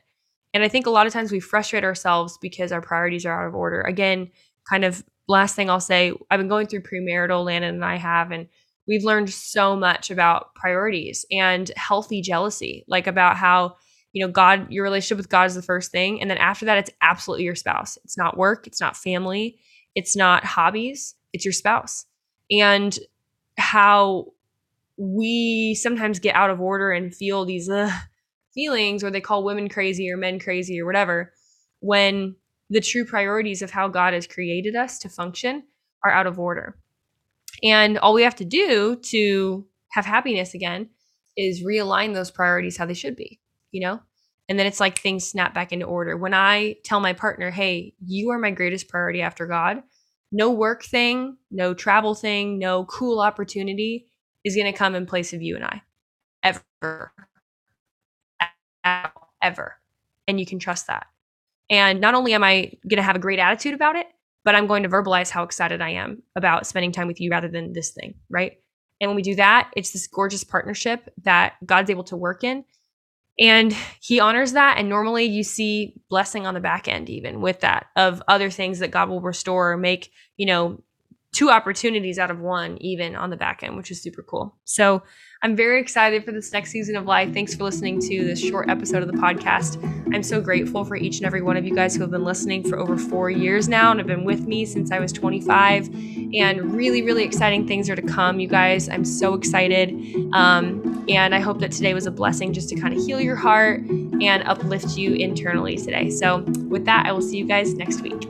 and 0.56 0.64
I 0.64 0.68
think 0.68 0.86
a 0.86 0.90
lot 0.90 1.06
of 1.06 1.12
times 1.12 1.30
we 1.30 1.40
frustrate 1.40 1.84
ourselves 1.84 2.38
because 2.40 2.72
our 2.72 2.80
priorities 2.80 3.24
are 3.24 3.42
out 3.42 3.48
of 3.48 3.54
order 3.54 3.82
again 3.82 4.30
kind 4.68 4.84
of 4.84 5.04
last 5.28 5.54
thing 5.54 5.70
I'll 5.70 5.80
say 5.80 6.12
I've 6.30 6.40
been 6.40 6.48
going 6.48 6.66
through 6.66 6.82
premarital 6.82 7.44
Landon 7.44 7.76
and 7.76 7.84
I 7.84 7.96
have 7.96 8.32
and 8.32 8.48
we've 8.88 9.04
learned 9.04 9.30
so 9.30 9.76
much 9.76 10.10
about 10.10 10.54
priorities 10.54 11.24
and 11.30 11.70
healthy 11.76 12.22
jealousy 12.22 12.84
like 12.88 13.06
about 13.06 13.36
how 13.36 13.76
you 14.16 14.24
know, 14.24 14.32
God, 14.32 14.72
your 14.72 14.82
relationship 14.82 15.18
with 15.18 15.28
God 15.28 15.44
is 15.44 15.54
the 15.54 15.60
first 15.60 15.92
thing. 15.92 16.22
And 16.22 16.30
then 16.30 16.38
after 16.38 16.64
that, 16.64 16.78
it's 16.78 16.90
absolutely 17.02 17.44
your 17.44 17.54
spouse. 17.54 17.98
It's 18.02 18.16
not 18.16 18.38
work, 18.38 18.66
it's 18.66 18.80
not 18.80 18.96
family, 18.96 19.58
it's 19.94 20.16
not 20.16 20.42
hobbies, 20.42 21.14
it's 21.34 21.44
your 21.44 21.52
spouse. 21.52 22.06
And 22.50 22.98
how 23.58 24.28
we 24.96 25.74
sometimes 25.74 26.18
get 26.18 26.34
out 26.34 26.48
of 26.48 26.62
order 26.62 26.92
and 26.92 27.14
feel 27.14 27.44
these 27.44 27.68
uh, 27.68 27.92
feelings, 28.56 29.04
or 29.04 29.10
they 29.12 29.20
call 29.20 29.44
women 29.44 29.68
crazy 29.68 30.10
or 30.10 30.16
men 30.16 30.40
crazy 30.40 30.80
or 30.80 30.86
whatever, 30.86 31.32
when 31.78 32.34
the 32.70 32.80
true 32.80 33.04
priorities 33.04 33.62
of 33.62 33.70
how 33.70 33.86
God 33.86 34.14
has 34.14 34.26
created 34.26 34.74
us 34.74 34.98
to 34.98 35.08
function 35.08 35.62
are 36.02 36.10
out 36.10 36.26
of 36.26 36.40
order. 36.40 36.76
And 37.62 37.98
all 37.98 38.14
we 38.14 38.24
have 38.24 38.34
to 38.36 38.44
do 38.44 38.96
to 38.96 39.64
have 39.92 40.04
happiness 40.04 40.54
again 40.54 40.90
is 41.36 41.62
realign 41.62 42.14
those 42.14 42.32
priorities 42.32 42.76
how 42.76 42.86
they 42.86 42.94
should 42.94 43.14
be 43.14 43.38
you 43.76 43.82
know? 43.82 44.00
And 44.48 44.58
then 44.58 44.66
it's 44.66 44.80
like 44.80 44.98
things 44.98 45.28
snap 45.28 45.52
back 45.52 45.70
into 45.72 45.84
order. 45.84 46.16
When 46.16 46.32
I 46.32 46.76
tell 46.82 46.98
my 46.98 47.12
partner, 47.12 47.50
hey, 47.50 47.94
you 48.04 48.30
are 48.30 48.38
my 48.38 48.50
greatest 48.50 48.88
priority 48.88 49.20
after 49.20 49.46
God, 49.46 49.82
no 50.32 50.50
work 50.50 50.82
thing, 50.84 51.36
no 51.50 51.74
travel 51.74 52.14
thing, 52.14 52.58
no 52.58 52.86
cool 52.86 53.20
opportunity 53.20 54.06
is 54.44 54.54
going 54.54 54.70
to 54.72 54.76
come 54.76 54.94
in 54.94 55.04
place 55.04 55.34
of 55.34 55.42
you 55.42 55.56
and 55.56 55.64
I. 55.64 55.82
Ever. 56.42 57.12
Ever. 59.46 59.76
And 60.26 60.40
you 60.40 60.44
can 60.44 60.58
trust 60.58 60.88
that. 60.88 61.06
And 61.70 62.00
not 62.00 62.14
only 62.14 62.34
am 62.34 62.42
I 62.42 62.72
going 62.88 62.96
to 62.96 63.02
have 63.02 63.14
a 63.14 63.20
great 63.20 63.38
attitude 63.38 63.74
about 63.74 63.94
it, 63.94 64.08
but 64.44 64.56
I'm 64.56 64.66
going 64.66 64.82
to 64.82 64.88
verbalize 64.88 65.30
how 65.30 65.44
excited 65.44 65.80
I 65.80 65.90
am 65.90 66.22
about 66.34 66.66
spending 66.66 66.90
time 66.90 67.06
with 67.06 67.20
you 67.20 67.30
rather 67.30 67.48
than 67.48 67.72
this 67.72 67.90
thing, 67.90 68.14
right? 68.28 68.58
And 69.00 69.08
when 69.08 69.16
we 69.16 69.22
do 69.22 69.36
that, 69.36 69.70
it's 69.76 69.92
this 69.92 70.08
gorgeous 70.08 70.42
partnership 70.42 71.12
that 71.22 71.54
God's 71.64 71.90
able 71.90 72.04
to 72.04 72.16
work 72.16 72.42
in. 72.42 72.64
And 73.38 73.72
he 74.00 74.18
honors 74.18 74.52
that. 74.52 74.78
And 74.78 74.88
normally 74.88 75.26
you 75.26 75.44
see 75.44 75.94
blessing 76.08 76.46
on 76.46 76.54
the 76.54 76.60
back 76.60 76.88
end, 76.88 77.08
even 77.08 77.40
with 77.40 77.60
that, 77.60 77.86
of 77.94 78.22
other 78.26 78.50
things 78.50 78.78
that 78.80 78.90
God 78.90 79.08
will 79.08 79.20
restore 79.20 79.72
or 79.72 79.76
make, 79.76 80.10
you 80.36 80.46
know, 80.46 80.82
two 81.32 81.50
opportunities 81.50 82.18
out 82.18 82.30
of 82.30 82.40
one, 82.40 82.78
even 82.80 83.14
on 83.14 83.30
the 83.30 83.36
back 83.36 83.62
end, 83.62 83.76
which 83.76 83.90
is 83.90 84.02
super 84.02 84.22
cool. 84.22 84.56
So 84.64 85.02
I'm 85.42 85.54
very 85.54 85.80
excited 85.80 86.24
for 86.24 86.32
this 86.32 86.50
next 86.52 86.70
season 86.70 86.96
of 86.96 87.04
life. 87.04 87.32
Thanks 87.32 87.54
for 87.54 87.64
listening 87.64 88.00
to 88.00 88.24
this 88.24 88.40
short 88.40 88.70
episode 88.70 89.02
of 89.02 89.08
the 89.12 89.18
podcast. 89.18 89.76
I'm 90.14 90.22
so 90.22 90.40
grateful 90.40 90.84
for 90.84 90.96
each 90.96 91.18
and 91.18 91.26
every 91.26 91.42
one 91.42 91.58
of 91.58 91.66
you 91.66 91.74
guys 91.74 91.94
who 91.94 92.00
have 92.00 92.10
been 92.10 92.24
listening 92.24 92.66
for 92.66 92.78
over 92.78 92.96
four 92.96 93.28
years 93.28 93.68
now 93.68 93.90
and 93.90 94.00
have 94.00 94.06
been 94.06 94.24
with 94.24 94.40
me 94.46 94.64
since 94.64 94.90
I 94.90 94.98
was 94.98 95.12
25. 95.12 95.88
And 96.34 96.74
really, 96.74 97.02
really 97.02 97.22
exciting 97.22 97.68
things 97.68 97.90
are 97.90 97.96
to 97.96 98.02
come, 98.02 98.40
you 98.40 98.48
guys. 98.48 98.88
I'm 98.88 99.04
so 99.04 99.34
excited. 99.34 99.90
Um, 100.32 101.04
and 101.08 101.34
I 101.34 101.40
hope 101.40 101.60
that 101.60 101.70
today 101.70 101.92
was 101.92 102.06
a 102.06 102.10
blessing 102.10 102.54
just 102.54 102.70
to 102.70 102.76
kind 102.76 102.94
of 102.96 103.04
heal 103.04 103.20
your 103.20 103.36
heart 103.36 103.80
and 103.80 104.42
uplift 104.44 104.96
you 104.96 105.12
internally 105.12 105.76
today. 105.76 106.08
So, 106.10 106.38
with 106.68 106.86
that, 106.86 107.06
I 107.06 107.12
will 107.12 107.22
see 107.22 107.36
you 107.36 107.46
guys 107.46 107.74
next 107.74 108.00
week. 108.00 108.26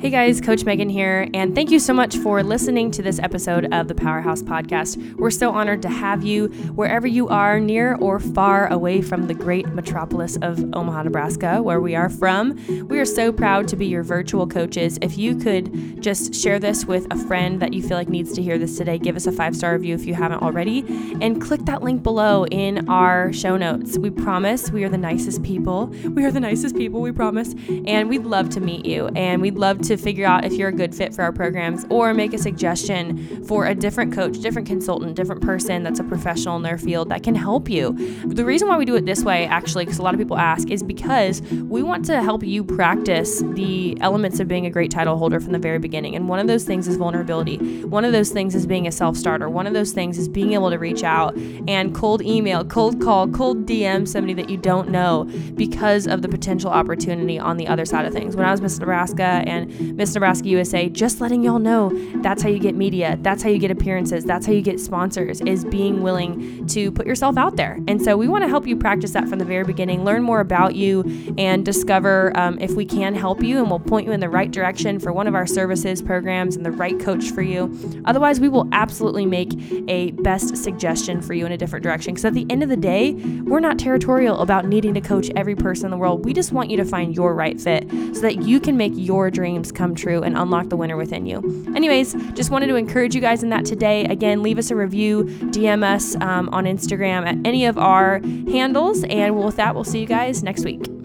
Hey 0.00 0.08
guys, 0.08 0.40
Coach 0.40 0.64
Megan 0.64 0.88
here, 0.88 1.28
and 1.34 1.54
thank 1.54 1.70
you 1.70 1.78
so 1.78 1.92
much 1.92 2.16
for 2.16 2.42
listening 2.42 2.90
to 2.92 3.02
this 3.02 3.18
episode 3.18 3.70
of 3.70 3.86
the 3.86 3.94
Powerhouse 3.94 4.42
Podcast. 4.42 4.96
We're 5.16 5.30
so 5.30 5.50
honored 5.50 5.82
to 5.82 5.90
have 5.90 6.24
you 6.24 6.46
wherever 6.74 7.06
you 7.06 7.28
are, 7.28 7.60
near 7.60 7.96
or 7.96 8.18
far 8.18 8.72
away 8.72 9.02
from 9.02 9.26
the 9.26 9.34
great 9.34 9.68
metropolis 9.74 10.38
of 10.40 10.58
Omaha, 10.74 11.02
Nebraska, 11.02 11.62
where 11.62 11.82
we 11.82 11.94
are 11.94 12.08
from. 12.08 12.58
We 12.88 12.98
are 12.98 13.04
so 13.04 13.30
proud 13.30 13.68
to 13.68 13.76
be 13.76 13.88
your 13.88 14.02
virtual 14.02 14.46
coaches. 14.46 14.98
If 15.02 15.18
you 15.18 15.36
could 15.36 16.02
just 16.02 16.34
share 16.34 16.58
this 16.58 16.86
with 16.86 17.06
a 17.10 17.18
friend 17.26 17.60
that 17.60 17.74
you 17.74 17.82
feel 17.82 17.98
like 17.98 18.08
needs 18.08 18.32
to 18.32 18.42
hear 18.42 18.56
this 18.56 18.78
today, 18.78 18.96
give 18.96 19.16
us 19.16 19.26
a 19.26 19.32
five 19.32 19.54
star 19.54 19.74
review 19.74 19.94
if 19.94 20.06
you 20.06 20.14
haven't 20.14 20.40
already, 20.40 20.78
and 21.20 21.42
click 21.42 21.66
that 21.66 21.82
link 21.82 22.02
below 22.02 22.46
in 22.46 22.88
our 22.88 23.34
show 23.34 23.58
notes. 23.58 23.98
We 23.98 24.08
promise 24.08 24.70
we 24.70 24.82
are 24.82 24.88
the 24.88 24.96
nicest 24.96 25.42
people. 25.42 25.88
We 26.04 26.24
are 26.24 26.30
the 26.30 26.40
nicest 26.40 26.74
people, 26.74 27.02
we 27.02 27.12
promise, 27.12 27.54
and 27.84 28.08
we'd 28.08 28.24
love 28.24 28.48
to 28.50 28.60
meet 28.60 28.86
you, 28.86 29.08
and 29.08 29.42
we'd 29.42 29.58
love 29.58 29.82
to 29.82 29.89
to 29.90 29.96
figure 29.96 30.24
out 30.24 30.44
if 30.44 30.52
you're 30.52 30.68
a 30.68 30.72
good 30.72 30.94
fit 30.94 31.12
for 31.12 31.22
our 31.22 31.32
programs 31.32 31.84
or 31.90 32.14
make 32.14 32.32
a 32.32 32.38
suggestion 32.38 33.44
for 33.44 33.66
a 33.66 33.74
different 33.74 34.12
coach, 34.12 34.38
different 34.38 34.68
consultant, 34.68 35.16
different 35.16 35.42
person 35.42 35.82
that's 35.82 35.98
a 35.98 36.04
professional 36.04 36.56
in 36.56 36.62
their 36.62 36.78
field 36.78 37.08
that 37.08 37.24
can 37.24 37.34
help 37.34 37.68
you. 37.68 37.92
The 38.24 38.44
reason 38.44 38.68
why 38.68 38.78
we 38.78 38.84
do 38.84 38.94
it 38.94 39.04
this 39.04 39.24
way, 39.24 39.46
actually, 39.46 39.84
because 39.84 39.98
a 39.98 40.02
lot 40.02 40.14
of 40.14 40.20
people 40.20 40.38
ask, 40.38 40.70
is 40.70 40.84
because 40.84 41.42
we 41.42 41.82
want 41.82 42.04
to 42.04 42.22
help 42.22 42.44
you 42.44 42.62
practice 42.62 43.42
the 43.54 43.98
elements 44.00 44.38
of 44.38 44.46
being 44.46 44.64
a 44.64 44.70
great 44.70 44.92
title 44.92 45.18
holder 45.18 45.40
from 45.40 45.50
the 45.50 45.58
very 45.58 45.80
beginning. 45.80 46.14
And 46.14 46.28
one 46.28 46.38
of 46.38 46.46
those 46.46 46.62
things 46.62 46.86
is 46.86 46.96
vulnerability. 46.96 47.56
One 47.82 48.04
of 48.04 48.12
those 48.12 48.30
things 48.30 48.54
is 48.54 48.68
being 48.68 48.86
a 48.86 48.92
self 48.92 49.16
starter. 49.16 49.50
One 49.50 49.66
of 49.66 49.74
those 49.74 49.90
things 49.90 50.18
is 50.18 50.28
being 50.28 50.52
able 50.52 50.70
to 50.70 50.78
reach 50.78 51.02
out 51.02 51.36
and 51.66 51.92
cold 51.92 52.22
email, 52.22 52.64
cold 52.64 53.02
call, 53.02 53.26
cold 53.26 53.66
DM 53.66 54.06
somebody 54.06 54.34
that 54.34 54.48
you 54.48 54.56
don't 54.56 54.88
know 54.88 55.24
because 55.56 56.06
of 56.06 56.22
the 56.22 56.28
potential 56.28 56.70
opportunity 56.70 57.40
on 57.40 57.56
the 57.56 57.66
other 57.66 57.84
side 57.84 58.06
of 58.06 58.12
things. 58.12 58.36
When 58.36 58.46
I 58.46 58.52
was 58.52 58.60
Miss 58.60 58.78
Nebraska 58.78 59.42
and 59.46 59.68
Miss 59.80 60.14
Nebraska 60.14 60.48
USA, 60.48 60.88
just 60.88 61.20
letting 61.20 61.42
y'all 61.42 61.58
know 61.58 61.90
that's 62.22 62.42
how 62.42 62.48
you 62.48 62.58
get 62.58 62.74
media, 62.74 63.18
that's 63.20 63.42
how 63.42 63.48
you 63.48 63.58
get 63.58 63.70
appearances, 63.70 64.24
that's 64.24 64.46
how 64.46 64.52
you 64.52 64.62
get 64.62 64.80
sponsors, 64.80 65.40
is 65.42 65.64
being 65.64 66.02
willing 66.02 66.66
to 66.68 66.90
put 66.92 67.06
yourself 67.06 67.36
out 67.36 67.56
there. 67.56 67.78
And 67.88 68.02
so 68.02 68.16
we 68.16 68.28
want 68.28 68.44
to 68.44 68.48
help 68.48 68.66
you 68.66 68.76
practice 68.76 69.12
that 69.12 69.28
from 69.28 69.38
the 69.38 69.44
very 69.44 69.64
beginning, 69.64 70.04
learn 70.04 70.22
more 70.22 70.40
about 70.40 70.74
you, 70.74 71.34
and 71.38 71.64
discover 71.64 72.36
um, 72.36 72.58
if 72.58 72.72
we 72.72 72.84
can 72.84 73.14
help 73.14 73.42
you, 73.42 73.58
and 73.58 73.70
we'll 73.70 73.78
point 73.78 74.06
you 74.06 74.12
in 74.12 74.20
the 74.20 74.28
right 74.28 74.50
direction 74.50 74.98
for 74.98 75.12
one 75.12 75.26
of 75.26 75.34
our 75.34 75.46
services, 75.46 76.02
programs, 76.02 76.56
and 76.56 76.64
the 76.64 76.70
right 76.70 76.98
coach 77.00 77.30
for 77.30 77.42
you. 77.42 77.72
Otherwise, 78.04 78.40
we 78.40 78.48
will 78.48 78.68
absolutely 78.72 79.26
make 79.26 79.52
a 79.88 80.10
best 80.12 80.56
suggestion 80.56 81.20
for 81.20 81.34
you 81.34 81.46
in 81.46 81.52
a 81.52 81.56
different 81.56 81.82
direction. 81.82 82.14
Because 82.14 82.24
at 82.24 82.34
the 82.34 82.46
end 82.50 82.62
of 82.62 82.68
the 82.68 82.76
day, 82.76 83.12
we're 83.44 83.60
not 83.60 83.78
territorial 83.78 84.40
about 84.40 84.66
needing 84.66 84.94
to 84.94 85.00
coach 85.00 85.30
every 85.36 85.54
person 85.54 85.86
in 85.86 85.90
the 85.90 85.96
world. 85.96 86.24
We 86.24 86.32
just 86.32 86.52
want 86.52 86.70
you 86.70 86.76
to 86.76 86.84
find 86.84 87.14
your 87.14 87.34
right 87.34 87.60
fit 87.60 87.90
so 87.90 88.20
that 88.22 88.42
you 88.42 88.60
can 88.60 88.76
make 88.76 88.92
your 88.94 89.30
dreams 89.30 89.69
dreams 89.70 89.78
come 89.78 89.94
true 89.94 90.22
and 90.22 90.36
unlock 90.36 90.68
the 90.68 90.76
winner 90.76 90.96
within 90.96 91.26
you. 91.26 91.38
Anyways, 91.74 92.14
just 92.34 92.50
wanted 92.50 92.68
to 92.68 92.76
encourage 92.76 93.14
you 93.14 93.20
guys 93.20 93.42
in 93.42 93.50
that 93.50 93.64
today. 93.64 94.04
Again, 94.04 94.42
leave 94.42 94.58
us 94.58 94.70
a 94.70 94.76
review, 94.76 95.24
DM 95.24 95.82
us 95.82 96.16
um, 96.16 96.48
on 96.50 96.64
Instagram 96.64 97.26
at 97.26 97.36
any 97.46 97.66
of 97.66 97.78
our 97.78 98.20
handles. 98.50 99.04
And 99.04 99.36
with 99.36 99.56
that, 99.56 99.74
we'll 99.74 99.84
see 99.84 100.00
you 100.00 100.06
guys 100.06 100.42
next 100.42 100.64
week. 100.64 100.99